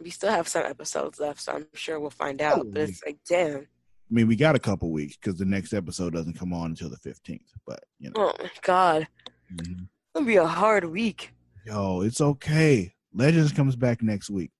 we 0.00 0.10
still 0.10 0.30
have 0.30 0.48
some 0.48 0.64
episodes 0.64 1.18
left, 1.20 1.40
so 1.40 1.52
I'm 1.52 1.66
sure 1.74 1.98
we'll 1.98 2.10
find 2.10 2.42
out. 2.42 2.66
But 2.70 2.82
it's 2.82 3.02
like, 3.04 3.18
damn. 3.28 3.60
I 3.60 3.64
mean, 4.10 4.28
we 4.28 4.36
got 4.36 4.54
a 4.54 4.60
couple 4.60 4.90
weeks 4.92 5.16
because 5.16 5.38
the 5.38 5.44
next 5.44 5.72
episode 5.72 6.12
doesn't 6.12 6.38
come 6.38 6.52
on 6.52 6.70
until 6.70 6.90
the 6.90 6.96
15th, 6.98 7.40
but, 7.66 7.80
you 7.98 8.10
know. 8.10 8.14
Oh 8.16 8.34
my 8.38 8.50
god. 8.62 9.08
Mhm. 9.52 9.80
It's 9.80 10.12
gonna 10.14 10.26
be 10.26 10.36
a 10.36 10.46
hard 10.46 10.84
week. 10.84 11.32
Yo, 11.64 12.02
it's 12.02 12.20
okay. 12.20 12.94
Legends 13.12 13.52
comes 13.52 13.74
back 13.74 14.02
next 14.02 14.30
week. 14.30 14.52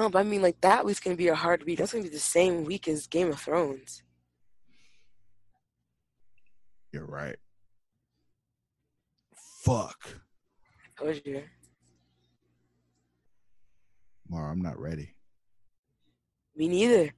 No, 0.00 0.08
but 0.08 0.20
I 0.20 0.22
mean, 0.22 0.40
like 0.40 0.58
that 0.62 0.86
week's 0.86 0.98
gonna 0.98 1.14
be 1.14 1.28
a 1.28 1.34
hard 1.34 1.62
week. 1.64 1.76
That's 1.76 1.92
gonna 1.92 2.04
be 2.04 2.08
the 2.08 2.18
same 2.18 2.64
week 2.64 2.88
as 2.88 3.06
Game 3.06 3.28
of 3.28 3.38
Thrones. 3.38 4.02
You're 6.90 7.04
right. 7.04 7.36
Fuck. 9.34 9.98
I 10.86 11.04
told 11.04 11.20
you. 11.26 11.42
Mara, 14.26 14.50
I'm 14.50 14.62
not 14.62 14.80
ready. 14.80 15.14
Me 16.56 16.66
neither. 16.68 17.10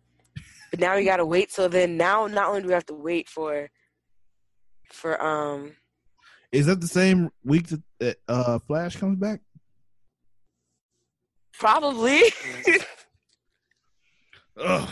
But 0.72 0.80
now 0.80 0.96
we 0.96 1.04
gotta 1.04 1.24
wait. 1.24 1.52
So 1.52 1.68
then 1.68 1.96
now, 1.96 2.26
not 2.26 2.48
only 2.48 2.62
do 2.62 2.66
we 2.66 2.74
have 2.74 2.86
to 2.86 2.94
wait 2.94 3.28
for, 3.28 3.70
for 4.90 5.22
um, 5.22 5.76
Is 6.50 6.66
that 6.66 6.80
the 6.80 6.88
same 6.88 7.30
week 7.44 7.68
that, 7.68 7.82
that 8.00 8.16
uh 8.26 8.58
Flash 8.58 8.96
comes 8.96 9.20
back? 9.20 9.40
Probably. 11.58 12.22
Ugh. 14.58 14.88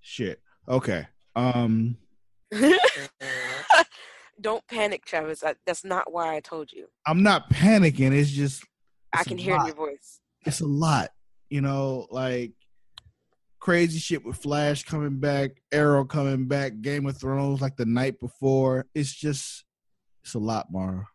Shit. 0.00 0.40
Okay. 0.68 1.06
Um 1.34 1.96
Don't 4.40 4.66
panic, 4.68 5.04
Travis. 5.04 5.42
I, 5.42 5.54
that's 5.66 5.84
not 5.84 6.12
why 6.12 6.36
I 6.36 6.40
told 6.40 6.70
you. 6.72 6.86
I'm 7.06 7.22
not 7.22 7.50
panicking. 7.50 8.12
It's 8.12 8.30
just 8.30 8.64
I 9.12 9.24
can 9.24 9.38
hear 9.38 9.56
lot. 9.56 9.66
your 9.66 9.76
voice. 9.76 10.20
it's 10.44 10.60
a 10.60 10.66
lot. 10.66 11.10
You 11.48 11.62
know, 11.62 12.06
like 12.10 12.52
crazy 13.60 13.98
shit 13.98 14.24
with 14.24 14.36
Flash 14.36 14.84
coming 14.84 15.18
back, 15.18 15.52
Arrow 15.72 16.04
coming 16.04 16.46
back, 16.46 16.80
Game 16.82 17.06
of 17.06 17.16
Thrones 17.18 17.60
like 17.60 17.76
the 17.76 17.86
night 17.86 18.20
before. 18.20 18.86
It's 18.94 19.14
just 19.14 19.64
It's 20.22 20.34
a 20.34 20.38
lot, 20.38 20.70
Mara. 20.70 21.08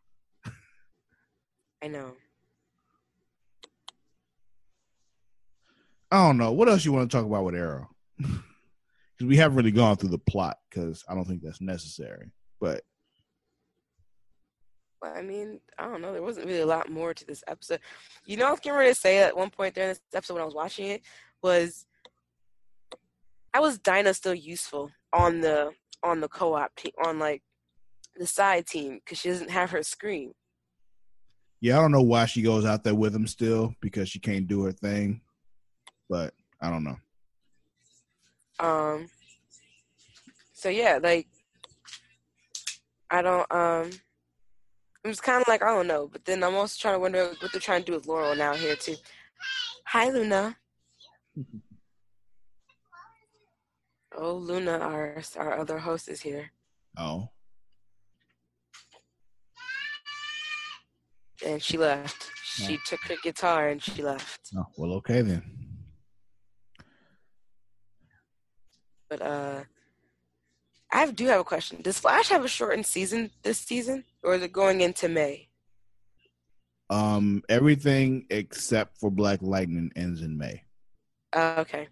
I 1.84 1.88
know. 1.88 2.14
I 6.12 6.28
don't 6.28 6.38
know. 6.38 6.52
What 6.52 6.68
else 6.68 6.84
you 6.84 6.92
want 6.92 7.10
to 7.10 7.18
talk 7.18 7.26
about 7.26 7.46
with 7.46 7.56
Arrow? 7.56 7.90
Because 9.18 9.30
we 9.30 9.38
haven't 9.38 9.58
really 9.58 9.72
gone 9.72 9.98
through 9.98 10.10
the 10.10 10.18
plot 10.18 10.58
because 10.68 11.04
I 11.08 11.14
don't 11.14 11.26
think 11.26 11.44
that's 11.44 11.62
necessary. 11.62 12.32
But 12.60 12.82
But 15.00 15.16
I 15.16 15.22
mean, 15.22 15.60
I 15.78 15.84
don't 15.84 16.02
know. 16.02 16.12
There 16.12 16.24
wasn't 16.24 16.48
really 16.48 16.62
a 16.62 16.66
lot 16.66 16.90
more 16.90 17.14
to 17.14 17.26
this 17.28 17.44
episode. 17.48 17.82
You 18.26 18.38
know, 18.38 18.48
I 18.48 18.52
was 18.52 18.62
getting 18.62 18.80
ready 18.80 18.90
to 18.90 19.00
say 19.00 19.20
at 19.20 19.38
one 19.38 19.52
point 19.52 19.76
during 19.76 19.90
this 19.90 20.02
episode 20.12 20.34
when 20.34 20.42
I 20.42 20.46
was 20.46 20.56
watching 20.56 20.88
it 20.88 21.04
was, 21.44 21.86
how 23.54 23.62
was 23.62 23.78
Dinah 23.78 24.16
still 24.16 24.34
useful 24.34 24.90
on 25.14 25.42
the 25.42 25.72
on 26.02 26.20
the 26.20 26.28
co-op 26.28 26.72
on 27.06 27.20
like 27.20 27.44
the 28.16 28.26
side 28.26 28.66
team 28.66 29.00
because 29.06 29.20
she 29.20 29.30
doesn't 29.30 29.52
have 29.52 29.70
her 29.70 29.84
scream. 29.84 30.32
yeah, 31.60 31.78
I 31.78 31.82
don't 31.82 31.92
know 31.92 32.02
why 32.02 32.26
she 32.26 32.42
goes 32.42 32.66
out 32.66 32.84
there 32.84 32.96
with 32.96 33.14
him 33.14 33.28
still 33.28 33.76
because 33.82 34.10
she 34.10 34.20
can't 34.20 34.48
do 34.48 34.64
her 34.64 34.72
thing. 34.72 35.22
But 36.12 36.34
I 36.62 36.70
don't 36.70 36.84
know. 36.84 36.98
Um. 38.60 39.08
So 40.54 40.68
yeah, 40.68 41.00
like 41.02 41.28
I 43.10 43.22
don't. 43.22 43.50
Um. 43.50 43.90
it 45.06 45.08
was 45.08 45.22
kind 45.22 45.42
of 45.42 45.48
like 45.48 45.64
I 45.64 45.74
don't 45.74 45.88
know, 45.88 46.10
but 46.12 46.26
then 46.26 46.44
I'm 46.44 46.56
also 46.56 46.78
trying 46.78 46.96
to 46.96 47.00
wonder 47.00 47.28
what 47.40 47.52
they're 47.54 47.62
trying 47.62 47.84
to 47.84 47.86
do 47.86 47.94
with 47.98 48.08
Laurel 48.08 48.36
now 48.36 48.54
here 48.54 48.76
too. 48.76 48.96
Hi, 49.88 50.10
Luna. 50.10 50.58
Oh, 54.14 54.34
Luna, 54.34 54.80
our 54.80 55.24
our 55.38 55.58
other 55.60 55.80
host 55.80 56.10
is 56.10 56.20
here, 56.20 56.52
Oh, 56.98 57.30
and 61.46 61.64
she 61.64 61.78
left. 61.78 62.30
She 62.44 62.78
took 62.86 63.00
her 63.08 63.16
guitar 63.24 63.70
and 63.70 63.82
she 63.82 64.04
left. 64.04 64.50
oh 64.58 64.66
well, 64.78 64.92
okay 65.00 65.22
then. 65.22 65.61
But 69.12 69.22
uh, 69.22 69.64
I 70.90 71.12
do 71.12 71.28
have 71.28 71.42
a 71.42 71.44
question. 71.44 71.82
Does 71.82 72.00
Flash 72.00 72.30
have 72.30 72.46
a 72.46 72.48
shortened 72.48 72.86
season 72.86 73.30
this 73.44 73.58
season, 73.58 74.06
or 74.24 74.36
is 74.36 74.42
it 74.42 74.54
going 74.54 74.80
into 74.80 75.10
May? 75.10 75.50
Um, 76.90 77.44
everything 77.50 78.26
except 78.30 78.98
for 78.98 79.12
Black 79.12 79.40
Lightning 79.42 79.92
ends 79.98 80.22
in 80.22 80.38
May. 80.38 80.64
Uh, 81.34 81.56
okay. 81.58 81.90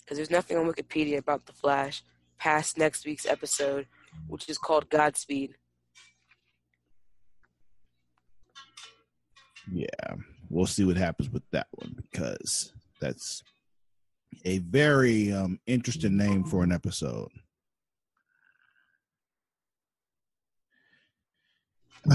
Because 0.00 0.18
there's 0.18 0.30
nothing 0.30 0.58
on 0.58 0.70
Wikipedia 0.70 1.16
about 1.16 1.46
the 1.46 1.54
Flash 1.54 2.02
past 2.36 2.76
next 2.76 3.06
week's 3.06 3.24
episode, 3.24 3.86
which 4.26 4.50
is 4.50 4.58
called 4.58 4.90
Godspeed. 4.90 5.54
Yeah, 9.72 10.14
we'll 10.50 10.66
see 10.66 10.84
what 10.84 10.98
happens 10.98 11.30
with 11.30 11.44
that 11.52 11.68
one 11.70 11.96
because 11.96 12.74
that's 13.00 13.42
a 14.44 14.58
very 14.58 15.32
um, 15.32 15.58
interesting 15.66 16.16
name 16.16 16.44
for 16.44 16.62
an 16.62 16.72
episode. 16.72 17.30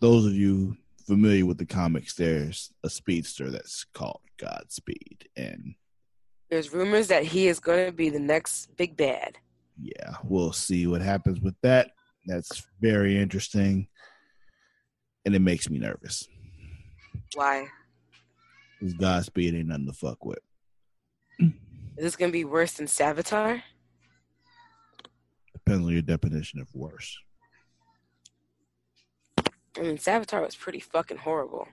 Those 0.00 0.26
of 0.26 0.34
you 0.34 0.76
familiar 1.06 1.46
with 1.46 1.58
the 1.58 1.66
comics, 1.66 2.14
there's 2.14 2.72
a 2.84 2.90
speedster 2.90 3.50
that's 3.50 3.84
called 3.94 4.20
Godspeed, 4.38 5.28
and 5.36 5.74
There's 6.50 6.72
rumors 6.72 7.08
that 7.08 7.24
he 7.24 7.48
is 7.48 7.58
going 7.60 7.86
to 7.86 7.92
be 7.92 8.08
the 8.10 8.20
next 8.20 8.76
big 8.76 8.96
bad. 8.96 9.38
yeah, 9.80 10.14
we'll 10.24 10.52
see 10.52 10.86
what 10.86 11.00
happens 11.02 11.40
with 11.40 11.54
that. 11.62 11.90
That's 12.26 12.62
very 12.80 13.16
interesting, 13.18 13.88
and 15.24 15.34
it 15.34 15.40
makes 15.40 15.70
me 15.70 15.78
nervous. 15.78 16.26
Why? 17.34 17.66
Because 18.78 18.94
Godspeed 18.94 19.54
ain't 19.54 19.68
nothing 19.68 19.86
to 19.86 19.92
fuck 19.92 20.24
with. 20.24 20.38
Is 21.98 22.04
this 22.04 22.16
going 22.16 22.30
to 22.30 22.32
be 22.32 22.44
worse 22.44 22.74
than 22.74 22.86
Savitar? 22.86 23.60
Depends 25.52 25.84
on 25.84 25.92
your 25.92 26.00
definition 26.00 26.60
of 26.60 26.68
worse. 26.72 27.18
I 29.76 29.80
mean, 29.80 29.98
Savitar 29.98 30.44
was 30.44 30.54
pretty 30.54 30.78
fucking 30.78 31.16
horrible. 31.16 31.66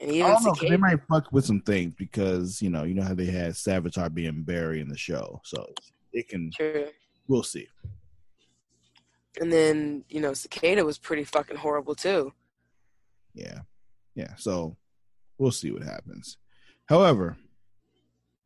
And 0.00 0.10
I 0.10 0.14
even 0.14 0.30
don't 0.30 0.62
know. 0.62 0.68
They 0.68 0.78
might 0.78 1.06
fuck 1.10 1.30
with 1.30 1.44
some 1.44 1.60
things 1.60 1.92
because 1.98 2.62
you 2.62 2.70
know, 2.70 2.84
you 2.84 2.94
know 2.94 3.02
how 3.02 3.12
they 3.12 3.26
had 3.26 3.52
Savitar 3.52 4.12
being 4.12 4.44
Barry 4.44 4.80
in 4.80 4.88
the 4.88 4.96
show, 4.96 5.42
so 5.44 5.66
it 6.14 6.28
can. 6.28 6.50
true. 6.50 6.86
We'll 7.28 7.42
see. 7.42 7.68
And 9.42 9.52
then, 9.52 10.04
you 10.08 10.22
know, 10.22 10.32
Cicada 10.32 10.86
was 10.86 10.96
pretty 10.96 11.24
fucking 11.24 11.58
horrible 11.58 11.94
too. 11.94 12.32
Yeah, 13.34 13.60
yeah. 14.14 14.36
So 14.36 14.78
we'll 15.36 15.52
see 15.52 15.70
what 15.70 15.82
happens. 15.82 16.38
However, 16.86 17.36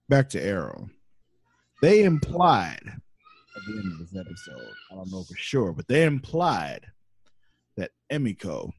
back 0.08 0.28
to 0.30 0.42
Arrow. 0.42 0.88
They 1.82 2.02
implied 2.02 2.82
at 2.84 3.62
the 3.66 3.72
end 3.72 3.92
of 3.92 3.98
this 3.98 4.18
episode. 4.18 4.72
I 4.90 4.96
don't 4.96 5.12
know 5.12 5.22
for 5.22 5.36
sure, 5.36 5.72
but 5.72 5.86
they 5.88 6.04
implied 6.04 6.86
that 7.76 7.90
Emiko 8.10 8.72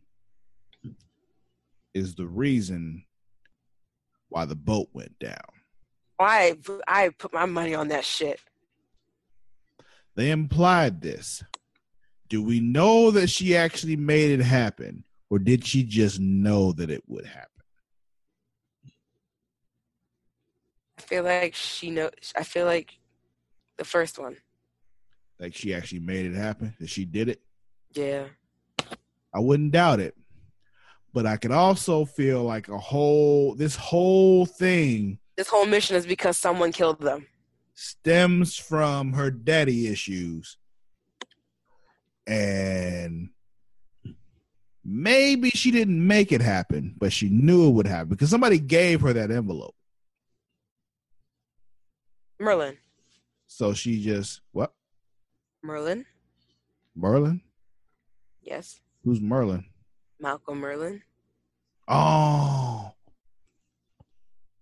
is 1.93 2.15
the 2.15 2.27
reason 2.27 3.03
why 4.29 4.45
the 4.45 4.55
boat 4.55 4.89
went 4.93 5.17
down. 5.19 5.37
I 6.19 6.57
I 6.87 7.09
put 7.17 7.33
my 7.33 7.45
money 7.45 7.73
on 7.73 7.87
that 7.89 8.05
shit. 8.05 8.39
They 10.15 10.31
implied 10.31 11.01
this. 11.01 11.43
Do 12.27 12.43
we 12.43 12.59
know 12.59 13.09
that 13.11 13.29
she 13.29 13.55
actually 13.55 13.95
made 13.95 14.37
it 14.37 14.43
happen, 14.43 15.05
or 15.29 15.39
did 15.39 15.65
she 15.65 15.83
just 15.83 16.19
know 16.19 16.73
that 16.73 16.91
it 16.91 17.03
would 17.07 17.25
happen? 17.25 17.58
I 20.99 21.01
feel 21.01 21.23
like 21.23 21.55
she 21.55 21.91
knows. 21.91 22.11
I 22.35 22.43
feel 22.43 22.65
like 22.65 22.99
the 23.77 23.85
first 23.85 24.19
one. 24.19 24.35
Like 25.39 25.55
she 25.55 25.73
actually 25.73 26.01
made 26.01 26.25
it 26.25 26.35
happen, 26.35 26.75
that 26.81 26.89
she 26.89 27.05
did 27.05 27.29
it? 27.29 27.41
Yeah. 27.93 28.25
I 29.33 29.39
wouldn't 29.39 29.71
doubt 29.71 30.01
it. 30.01 30.15
But 31.13 31.25
I 31.25 31.37
could 31.37 31.51
also 31.51 32.03
feel 32.03 32.43
like 32.43 32.67
a 32.67 32.77
whole 32.77 33.55
this 33.55 33.77
whole 33.77 34.45
thing 34.45 35.19
This 35.37 35.47
whole 35.47 35.65
mission 35.65 35.95
is 35.95 36.05
because 36.05 36.37
someone 36.37 36.73
killed 36.73 36.99
them. 36.99 37.25
stems 37.75 38.57
from 38.57 39.13
her 39.13 39.31
daddy 39.31 39.87
issues. 39.87 40.57
And 42.27 43.29
maybe 44.83 45.49
she 45.51 45.71
didn't 45.71 46.05
make 46.05 46.33
it 46.33 46.41
happen, 46.41 46.93
but 46.97 47.13
she 47.13 47.29
knew 47.29 47.69
it 47.69 47.71
would 47.71 47.87
happen 47.87 48.09
because 48.09 48.29
somebody 48.29 48.59
gave 48.59 48.99
her 48.99 49.13
that 49.13 49.31
envelope. 49.31 49.75
Merlin. 52.39 52.77
So 53.47 53.73
she 53.73 54.01
just 54.01 54.41
what? 54.51 54.73
Merlin. 55.63 56.05
Merlin? 56.95 57.41
Yes. 58.41 58.79
Who's 59.03 59.21
Merlin? 59.21 59.65
Malcolm 60.19 60.61
Merlyn. 60.61 61.01
Oh, 61.87 62.91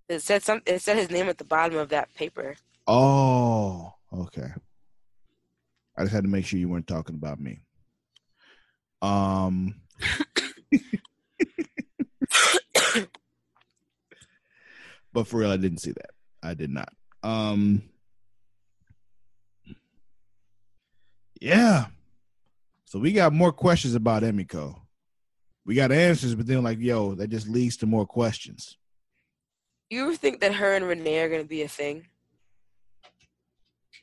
It 0.07 0.21
said 0.21 0.43
some. 0.43 0.61
It 0.65 0.81
said 0.81 0.97
his 0.97 1.11
name 1.11 1.27
at 1.27 1.37
the 1.37 1.43
bottom 1.43 1.77
of 1.77 1.89
that 1.89 2.13
paper. 2.15 2.55
oh, 2.87 3.93
okay. 4.13 4.47
I 5.97 6.03
just 6.03 6.13
had 6.13 6.23
to 6.23 6.29
make 6.29 6.45
sure 6.45 6.59
you 6.59 6.69
weren't 6.69 6.87
talking 6.87 7.15
about 7.15 7.39
me. 7.39 7.59
Um, 9.01 9.75
but 15.13 15.27
for 15.27 15.37
real, 15.37 15.51
I 15.51 15.57
didn't 15.57 15.79
see 15.79 15.91
that. 15.91 16.11
I 16.43 16.53
did 16.53 16.69
not. 16.69 16.89
Um, 17.27 17.81
yeah. 21.41 21.87
So 22.85 22.99
we 22.99 23.11
got 23.11 23.33
more 23.33 23.51
questions 23.51 23.95
about 23.95 24.23
Emiko. 24.23 24.79
We 25.65 25.75
got 25.75 25.91
answers, 25.91 26.35
but 26.35 26.47
then 26.47 26.63
like, 26.63 26.79
yo, 26.79 27.15
that 27.15 27.27
just 27.27 27.49
leads 27.49 27.75
to 27.77 27.85
more 27.85 28.05
questions. 28.05 28.77
You 29.89 30.15
think 30.15 30.39
that 30.39 30.55
her 30.55 30.73
and 30.73 30.87
Rene 30.87 31.19
are 31.19 31.29
gonna 31.29 31.43
be 31.43 31.63
a 31.63 31.67
thing? 31.67 32.07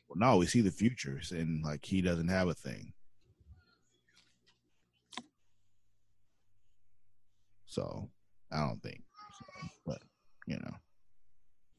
Well, 0.06 0.18
no, 0.18 0.36
we 0.36 0.44
see 0.44 0.60
the 0.60 0.70
futures, 0.70 1.32
and 1.32 1.64
like 1.64 1.82
he 1.82 2.02
doesn't 2.02 2.28
have 2.28 2.48
a 2.48 2.54
thing. 2.54 2.92
So 7.64 8.10
I 8.52 8.66
don't 8.66 8.82
think. 8.82 9.02
So, 9.38 9.68
but 9.86 10.02
you 10.46 10.56
know, 10.56 10.74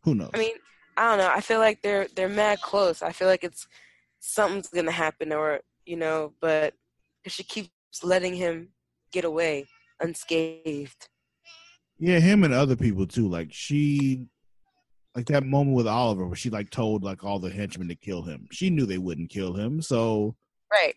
who 0.02 0.16
knows? 0.16 0.32
I 0.34 0.40
mean, 0.40 0.56
I 0.98 1.10
don't 1.10 1.18
know. 1.18 1.32
I 1.34 1.42
feel 1.42 1.60
like 1.60 1.82
they're 1.82 2.08
they're 2.16 2.30
mad 2.30 2.62
close. 2.62 3.02
I 3.02 3.12
feel 3.12 3.28
like 3.28 3.44
it's 3.44 3.68
something's 4.20 4.70
gonna 4.70 4.92
happen, 4.92 5.34
or 5.34 5.62
you 5.86 5.98
know, 5.98 6.34
but 6.42 6.74
she 7.28 7.44
keeps 7.44 7.70
letting 8.04 8.34
him 8.36 8.70
get 9.12 9.26
away 9.26 9.66
unscathed. 10.02 11.10
yeah, 12.00 12.20
him 12.20 12.44
and 12.44 12.54
other 12.54 12.76
people 12.76 13.08
too. 13.08 13.28
Like 13.28 13.50
she, 13.52 14.28
like 15.16 15.26
that 15.28 15.46
moment 15.46 15.76
with 15.76 15.88
Oliver 15.88 16.26
where 16.28 16.36
she 16.36 16.50
like 16.50 16.70
told 16.70 17.04
like 17.04 17.24
all 17.24 17.40
the 17.40 17.50
henchmen 17.50 17.88
to 17.90 17.96
kill 17.96 18.24
him. 18.24 18.48
She 18.52 18.70
knew 18.70 18.86
they 18.86 18.98
wouldn't 18.98 19.30
kill 19.30 19.54
him, 19.54 19.82
so 19.82 20.36
Right. 20.72 20.96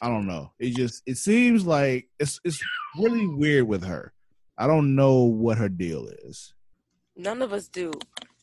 I 0.00 0.08
don't 0.08 0.26
know. 0.26 0.52
It 0.58 0.76
just 0.76 1.02
it 1.06 1.16
seems 1.16 1.66
like 1.66 2.08
it's 2.18 2.40
it's 2.44 2.60
really 2.98 3.26
weird 3.26 3.66
with 3.66 3.84
her. 3.84 4.12
I 4.58 4.66
don't 4.66 4.94
know 4.94 5.22
what 5.22 5.58
her 5.58 5.68
deal 5.68 6.06
is. 6.24 6.54
None 7.16 7.40
of 7.42 7.52
us 7.52 7.68
do, 7.68 7.92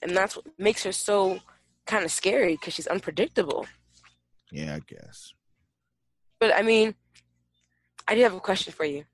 and 0.04 0.16
that's 0.16 0.36
what 0.36 0.46
makes 0.58 0.84
her 0.84 0.92
so 0.92 1.39
kind 1.86 2.04
of 2.06 2.12
scary 2.12 2.54
because 2.54 2.74
she's 2.74 2.88
unpredictable. 2.88 3.66
Yeah, 4.52 4.76
I 4.76 4.80
guess. 4.88 5.34
But 6.39 6.56
I 6.56 6.62
mean, 6.62 6.96
I 8.08 8.16
do 8.16 8.22
have 8.22 8.34
a 8.36 8.39
question 8.39 8.74
for 8.74 8.86
you. 8.86 9.06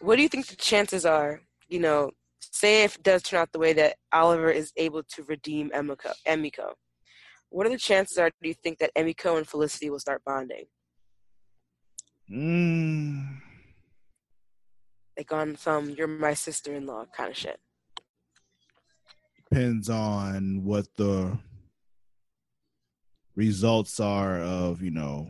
What 0.00 0.16
do 0.16 0.22
you 0.22 0.28
think 0.28 0.46
the 0.46 0.56
chances 0.56 1.06
are? 1.06 1.40
You 1.68 1.80
know, 1.80 2.10
say 2.40 2.84
if 2.84 2.96
it 2.96 3.02
does 3.02 3.22
turn 3.22 3.40
out 3.40 3.52
the 3.52 3.58
way 3.58 3.72
that 3.74 3.96
Oliver 4.12 4.50
is 4.50 4.72
able 4.76 5.02
to 5.14 5.22
redeem 5.24 5.70
Emiko, 5.70 6.12
Emiko 6.26 6.74
what 7.54 7.68
are 7.68 7.70
the 7.70 7.78
chances 7.78 8.18
are 8.18 8.30
do 8.42 8.48
you 8.48 8.54
think 8.54 8.78
that 8.78 8.90
Emiko 8.96 9.38
and 9.38 9.46
Felicity 9.46 9.88
will 9.88 10.00
start 10.00 10.22
bonding? 10.26 10.64
Mm, 12.28 13.38
Like 15.16 15.32
on 15.32 15.56
some 15.56 15.90
"you're 15.90 16.08
my 16.08 16.34
sister-in-law" 16.34 17.06
kind 17.16 17.30
of 17.30 17.36
shit. 17.36 17.60
Depends 19.50 19.88
on 19.90 20.64
what 20.64 20.86
the 20.96 21.38
results 23.36 24.00
are 24.00 24.40
of 24.40 24.82
you 24.82 24.90
know 24.90 25.28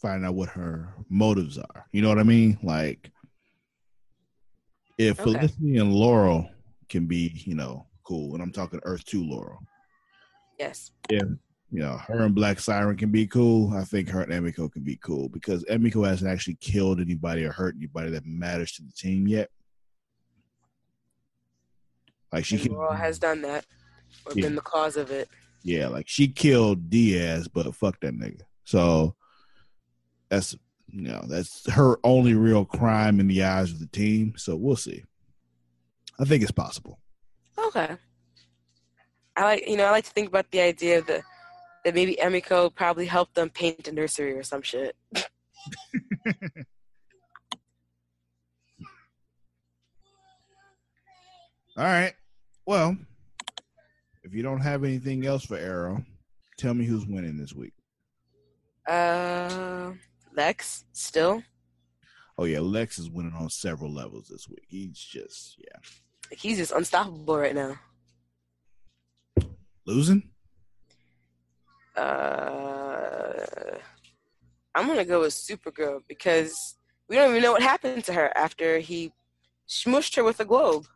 finding 0.00 0.26
out 0.26 0.34
what 0.34 0.48
her 0.48 0.94
motives 1.08 1.58
are. 1.58 1.86
You 1.92 2.02
know 2.02 2.08
what 2.08 2.18
I 2.18 2.24
mean? 2.24 2.58
Like 2.62 3.10
if 4.98 5.20
Okay. 5.20 5.32
Felicity 5.32 5.78
and 5.78 5.92
Laurel 5.92 6.48
can 6.88 7.06
be, 7.06 7.32
you 7.46 7.54
know, 7.54 7.86
cool, 8.04 8.34
and 8.34 8.42
I'm 8.42 8.52
talking 8.52 8.80
Earth 8.82 9.04
Two 9.04 9.24
Laurel. 9.24 9.60
Yes. 10.58 10.90
Yeah. 11.10 11.22
You 11.72 11.80
know, 11.80 11.96
her 11.98 12.24
and 12.24 12.34
Black 12.34 12.58
Siren 12.58 12.96
can 12.96 13.10
be 13.10 13.26
cool. 13.26 13.72
I 13.72 13.84
think 13.84 14.08
her 14.08 14.22
and 14.22 14.32
Emiko 14.32 14.70
can 14.70 14.82
be 14.82 14.96
cool 14.96 15.28
because 15.28 15.64
Emiko 15.66 16.06
hasn't 16.06 16.30
actually 16.30 16.56
killed 16.60 17.00
anybody 17.00 17.44
or 17.44 17.52
hurt 17.52 17.76
anybody 17.76 18.10
that 18.10 18.26
matters 18.26 18.72
to 18.72 18.82
the 18.82 18.92
team 18.92 19.28
yet. 19.28 19.50
Like 22.32 22.44
she 22.44 22.56
has 22.92 23.18
done 23.18 23.42
that 23.42 23.64
or 24.26 24.32
Yeah. 24.34 24.42
been 24.42 24.54
the 24.54 24.60
cause 24.60 24.96
of 24.96 25.10
it. 25.10 25.28
yeah, 25.62 25.88
like 25.88 26.08
she 26.08 26.28
killed 26.28 26.88
Diaz, 26.90 27.48
but 27.48 27.74
fuck 27.74 27.98
that 28.00 28.14
nigga. 28.14 28.42
So 28.64 29.14
that's 30.28 30.54
you 30.88 31.02
know 31.02 31.24
that's 31.28 31.70
her 31.72 31.98
only 32.04 32.34
real 32.34 32.64
crime 32.64 33.20
in 33.20 33.26
the 33.28 33.42
eyes 33.44 33.72
of 33.72 33.78
the 33.80 33.86
team. 33.88 34.34
So 34.36 34.56
we'll 34.56 34.76
see. 34.76 35.04
I 36.18 36.24
think 36.24 36.42
it's 36.42 36.52
possible. 36.52 37.00
Okay. 37.58 37.96
I 39.36 39.42
like 39.44 39.66
you 39.68 39.76
know 39.76 39.86
I 39.86 39.90
like 39.90 40.04
to 40.04 40.10
think 40.10 40.28
about 40.28 40.50
the 40.50 40.60
idea 40.60 41.02
that 41.02 41.22
that 41.84 41.94
maybe 41.94 42.16
Emiko 42.16 42.74
probably 42.74 43.06
helped 43.06 43.34
them 43.34 43.48
paint 43.50 43.88
a 43.88 43.92
nursery 43.92 44.34
or 44.34 44.42
some 44.42 44.62
shit. 44.62 44.94
All 51.76 51.84
right. 51.84 52.12
Well, 52.70 52.96
if 54.22 54.32
you 54.32 54.44
don't 54.44 54.60
have 54.60 54.84
anything 54.84 55.26
else 55.26 55.44
for 55.44 55.56
Arrow, 55.56 56.04
tell 56.56 56.72
me 56.72 56.84
who's 56.84 57.04
winning 57.04 57.36
this 57.36 57.52
week. 57.52 57.72
Uh, 58.86 59.90
Lex 60.36 60.84
still 60.92 61.42
Oh 62.38 62.44
yeah, 62.44 62.60
Lex 62.60 63.00
is 63.00 63.10
winning 63.10 63.32
on 63.32 63.50
several 63.50 63.92
levels 63.92 64.28
this 64.28 64.48
week. 64.48 64.62
He's 64.68 64.96
just 64.96 65.56
yeah 65.58 65.80
he's 66.30 66.58
just 66.58 66.70
unstoppable 66.70 67.36
right 67.36 67.56
now. 67.56 67.74
losing. 69.84 70.30
Uh, 71.96 73.32
I'm 74.76 74.86
gonna 74.86 75.04
go 75.04 75.22
with 75.22 75.32
Supergirl 75.32 76.02
because 76.06 76.76
we 77.08 77.16
don't 77.16 77.30
even 77.30 77.42
know 77.42 77.50
what 77.50 77.62
happened 77.62 78.04
to 78.04 78.12
her 78.12 78.30
after 78.38 78.78
he 78.78 79.12
smushed 79.68 80.14
her 80.14 80.22
with 80.22 80.38
a 80.38 80.44
globe. 80.44 80.86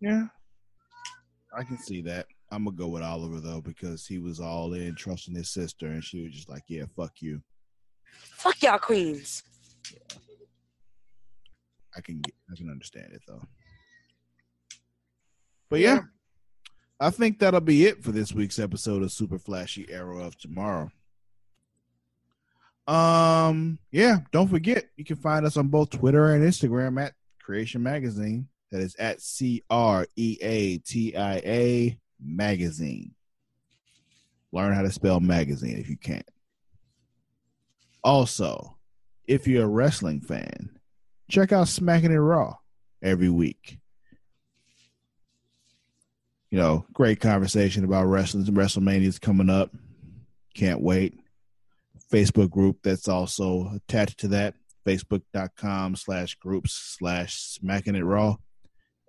Yeah, 0.00 0.26
I 1.56 1.64
can 1.64 1.78
see 1.78 2.00
that. 2.02 2.26
I'm 2.50 2.64
gonna 2.64 2.76
go 2.76 2.88
with 2.88 3.02
Oliver 3.02 3.40
though 3.40 3.60
because 3.60 4.06
he 4.06 4.18
was 4.18 4.40
all 4.40 4.74
in, 4.74 4.94
trusting 4.94 5.34
his 5.34 5.50
sister, 5.50 5.86
and 5.86 6.02
she 6.04 6.22
was 6.22 6.32
just 6.32 6.48
like, 6.48 6.62
"Yeah, 6.68 6.84
fuck 6.96 7.12
you." 7.20 7.42
Fuck 8.36 8.62
y'all 8.62 8.78
queens. 8.78 9.42
I 11.96 12.00
can 12.00 12.20
get, 12.20 12.34
I 12.52 12.56
can 12.56 12.70
understand 12.70 13.12
it 13.12 13.22
though. 13.26 13.42
But 15.70 15.80
yeah, 15.80 15.94
Yeah. 15.94 16.00
I 17.00 17.10
think 17.10 17.38
that'll 17.38 17.60
be 17.60 17.86
it 17.86 18.02
for 18.04 18.12
this 18.12 18.32
week's 18.32 18.58
episode 18.58 19.02
of 19.02 19.12
Super 19.12 19.38
Flashy 19.38 19.86
Arrow 19.90 20.20
of 20.20 20.38
Tomorrow. 20.38 20.90
Um, 22.86 23.78
yeah, 23.90 24.18
don't 24.30 24.48
forget 24.48 24.86
you 24.96 25.04
can 25.04 25.16
find 25.16 25.46
us 25.46 25.56
on 25.56 25.68
both 25.68 25.90
Twitter 25.90 26.34
and 26.34 26.44
Instagram 26.44 27.02
at 27.02 27.14
Creatia 27.46 27.80
Magazine. 27.80 28.48
That 28.70 28.80
is 28.80 28.96
at 28.96 29.20
C 29.20 29.62
R 29.70 30.06
E 30.16 30.38
A 30.40 30.78
T 30.78 31.16
I 31.16 31.36
A 31.36 31.98
Magazine. 32.20 33.14
Learn 34.52 34.74
how 34.74 34.82
to 34.82 34.92
spell 34.92 35.20
magazine 35.20 35.78
if 35.78 35.88
you 35.88 35.96
can't. 35.96 36.28
Also, 38.02 38.76
if 39.26 39.46
you're 39.46 39.64
a 39.64 39.68
wrestling 39.68 40.20
fan, 40.20 40.78
check 41.30 41.52
out 41.52 41.68
Smacking 41.68 42.12
It 42.12 42.16
Raw 42.16 42.56
every 43.02 43.28
week. 43.28 43.78
You 46.50 46.58
know, 46.58 46.86
great 46.92 47.20
conversation 47.20 47.84
about 47.84 48.06
wrestling. 48.06 48.44
WrestleMania's 48.44 49.18
coming 49.18 49.50
up. 49.50 49.70
Can't 50.54 50.80
wait. 50.80 51.18
Facebook 52.12 52.50
group 52.50 52.78
that's 52.84 53.08
also 53.08 53.72
attached 53.74 54.20
to 54.20 54.28
that. 54.28 54.54
Facebook.com 54.86 55.96
slash 55.96 56.36
groups 56.36 56.72
slash 56.72 57.34
smacking 57.40 57.96
it 57.96 58.04
raw. 58.04 58.36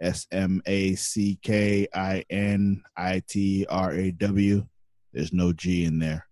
S 0.05 0.27
M 0.31 0.61
A 0.65 0.95
C 0.95 1.39
K 1.41 1.87
I 1.93 2.23
N 2.29 2.83
I 2.95 3.21
T 3.27 3.65
R 3.67 3.91
A 3.93 4.11
W. 4.11 4.65
There's 5.11 5.33
no 5.33 5.51
G 5.53 5.85
in 5.85 5.99
there. 5.99 6.27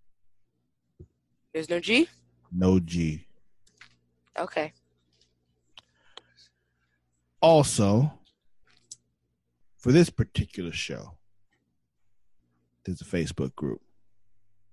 There's 1.53 1.69
no 1.69 1.79
G. 1.79 2.07
No 2.51 2.79
G. 2.79 3.25
Okay. 4.37 4.73
Also, 7.41 8.13
for 9.77 9.91
this 9.91 10.09
particular 10.09 10.71
show, 10.71 11.17
there's 12.85 13.01
a 13.01 13.05
Facebook 13.05 13.55
group. 13.55 13.81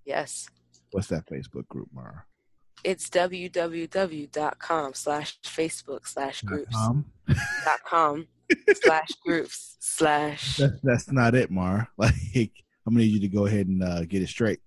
Yes. 0.04 0.48
What's 0.92 1.08
that 1.08 1.26
Facebook 1.26 1.66
group, 1.68 1.88
Mara? 1.92 2.24
It's 2.82 3.08
www.com 3.10 4.94
slash 4.94 5.38
Facebook 5.42 6.06
slash 6.06 6.42
groups 6.42 6.74
Um, 6.76 7.04
dot 7.64 7.80
com 7.84 8.26
slash 8.74 9.08
groups 9.24 9.76
slash 9.80 10.56
that's, 10.56 10.80
that's 10.82 11.12
not 11.12 11.34
it, 11.34 11.50
Mar. 11.50 11.88
Like, 11.98 12.52
I'm 12.86 12.94
gonna 12.94 13.04
need 13.04 13.12
you 13.12 13.20
to 13.20 13.28
go 13.28 13.44
ahead 13.46 13.66
and 13.66 13.82
uh, 13.82 14.04
get 14.04 14.22
it 14.22 14.28
straight. 14.28 14.60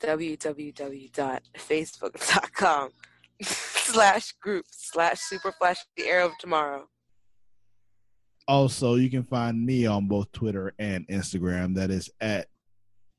www.facebook.com 0.00 2.90
slash 3.42 4.32
groups 4.40 4.90
slash 4.90 5.20
super 5.20 5.52
flash 5.52 5.78
the 5.96 6.06
arrow 6.06 6.26
of 6.26 6.38
tomorrow. 6.38 6.88
Also, 8.46 8.94
you 8.94 9.10
can 9.10 9.24
find 9.24 9.64
me 9.64 9.86
on 9.86 10.08
both 10.08 10.32
Twitter 10.32 10.72
and 10.78 11.06
Instagram. 11.08 11.74
That 11.74 11.90
is 11.90 12.10
at 12.20 12.48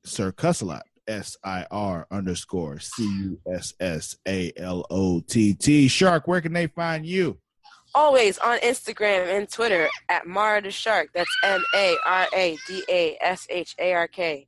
Sir 0.04 0.32
Cussalott, 0.32 0.82
S 1.08 1.38
I 1.44 1.68
R 1.70 2.08
underscore 2.10 2.80
C 2.80 3.04
U 3.04 3.40
S 3.54 3.74
S 3.80 4.18
A 4.28 4.52
L 4.58 4.86
O 4.90 5.20
T 5.20 5.54
T. 5.54 5.88
Shark, 5.88 6.28
where 6.28 6.42
can 6.42 6.54
they 6.54 6.66
find 6.68 7.06
you? 7.06 7.38
Always 7.96 8.38
on 8.38 8.60
Instagram 8.60 9.36
and 9.36 9.50
Twitter 9.50 9.90
at 10.10 10.28
Mara 10.28 10.62
the 10.62 10.72
Shark. 10.72 11.10
That's 11.14 11.30
M 11.44 11.64
A 11.76 11.98
R 12.06 12.28
A 12.36 12.58
D 12.68 12.84
A 12.88 13.18
S 13.22 13.48
H 13.50 13.76
A 13.80 13.94
R 13.94 14.08
K. 14.08 14.48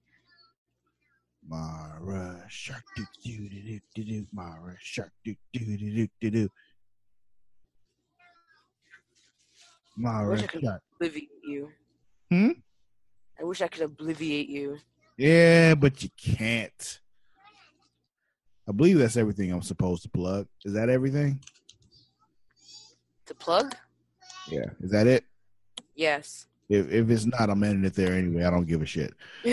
Mara 1.48 2.44
Shark, 2.48 2.84
do 2.96 3.04
do 3.24 3.50
do 3.50 3.62
do 3.62 3.80
do 3.96 4.04
do. 4.04 4.28
Mara 4.32 4.76
Shark, 4.80 5.12
do 5.26 5.36
do 5.54 5.60
do 5.66 5.78
do 5.78 6.08
do 6.22 6.30
do. 6.30 6.50
I 9.98 10.02
Mara 10.02 10.30
wish 10.30 10.44
I 10.44 10.48
could 10.48 10.64
Shark. 10.64 10.82
obliviate 11.00 11.30
you. 11.44 11.70
Hmm? 12.30 12.50
I 13.39 13.44
wish 13.44 13.62
I 13.62 13.68
could 13.68 13.82
obliviate 13.89 14.50
you. 14.50 14.78
Yeah, 15.18 15.74
but 15.76 16.04
you 16.04 16.10
can't. 16.18 17.00
I 18.70 18.72
believe 18.72 19.00
that's 19.00 19.18
everything 19.18 19.52
I'm 19.52 19.64
supposed 19.64 20.04
to 20.04 20.10
plug. 20.10 20.48
Is 20.64 20.74
that 20.74 20.89
everything? 20.89 21.39
To 23.32 23.36
plug? 23.36 23.74
Yeah. 24.50 24.66
Is 24.84 24.92
that 24.92 25.08
it? 25.08 25.24
Yes. 25.96 26.48
If 26.68 26.92
if 26.92 27.10
it's 27.10 27.26
not, 27.26 27.50
I'm 27.50 27.64
ending 27.64 27.86
it 27.86 27.94
there 27.94 28.12
anyway. 28.12 28.44
I 28.44 28.50
don't 28.50 28.68
give 28.68 28.82
a 28.82 28.86
shit. 28.86 29.14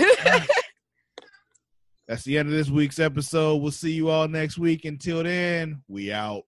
That's 2.08 2.24
the 2.24 2.38
end 2.38 2.48
of 2.48 2.54
this 2.54 2.70
week's 2.70 2.98
episode. 2.98 3.62
We'll 3.62 3.70
see 3.70 3.92
you 3.92 4.08
all 4.08 4.26
next 4.26 4.58
week. 4.58 4.84
Until 4.84 5.22
then, 5.22 5.82
we 5.86 6.10
out. 6.10 6.44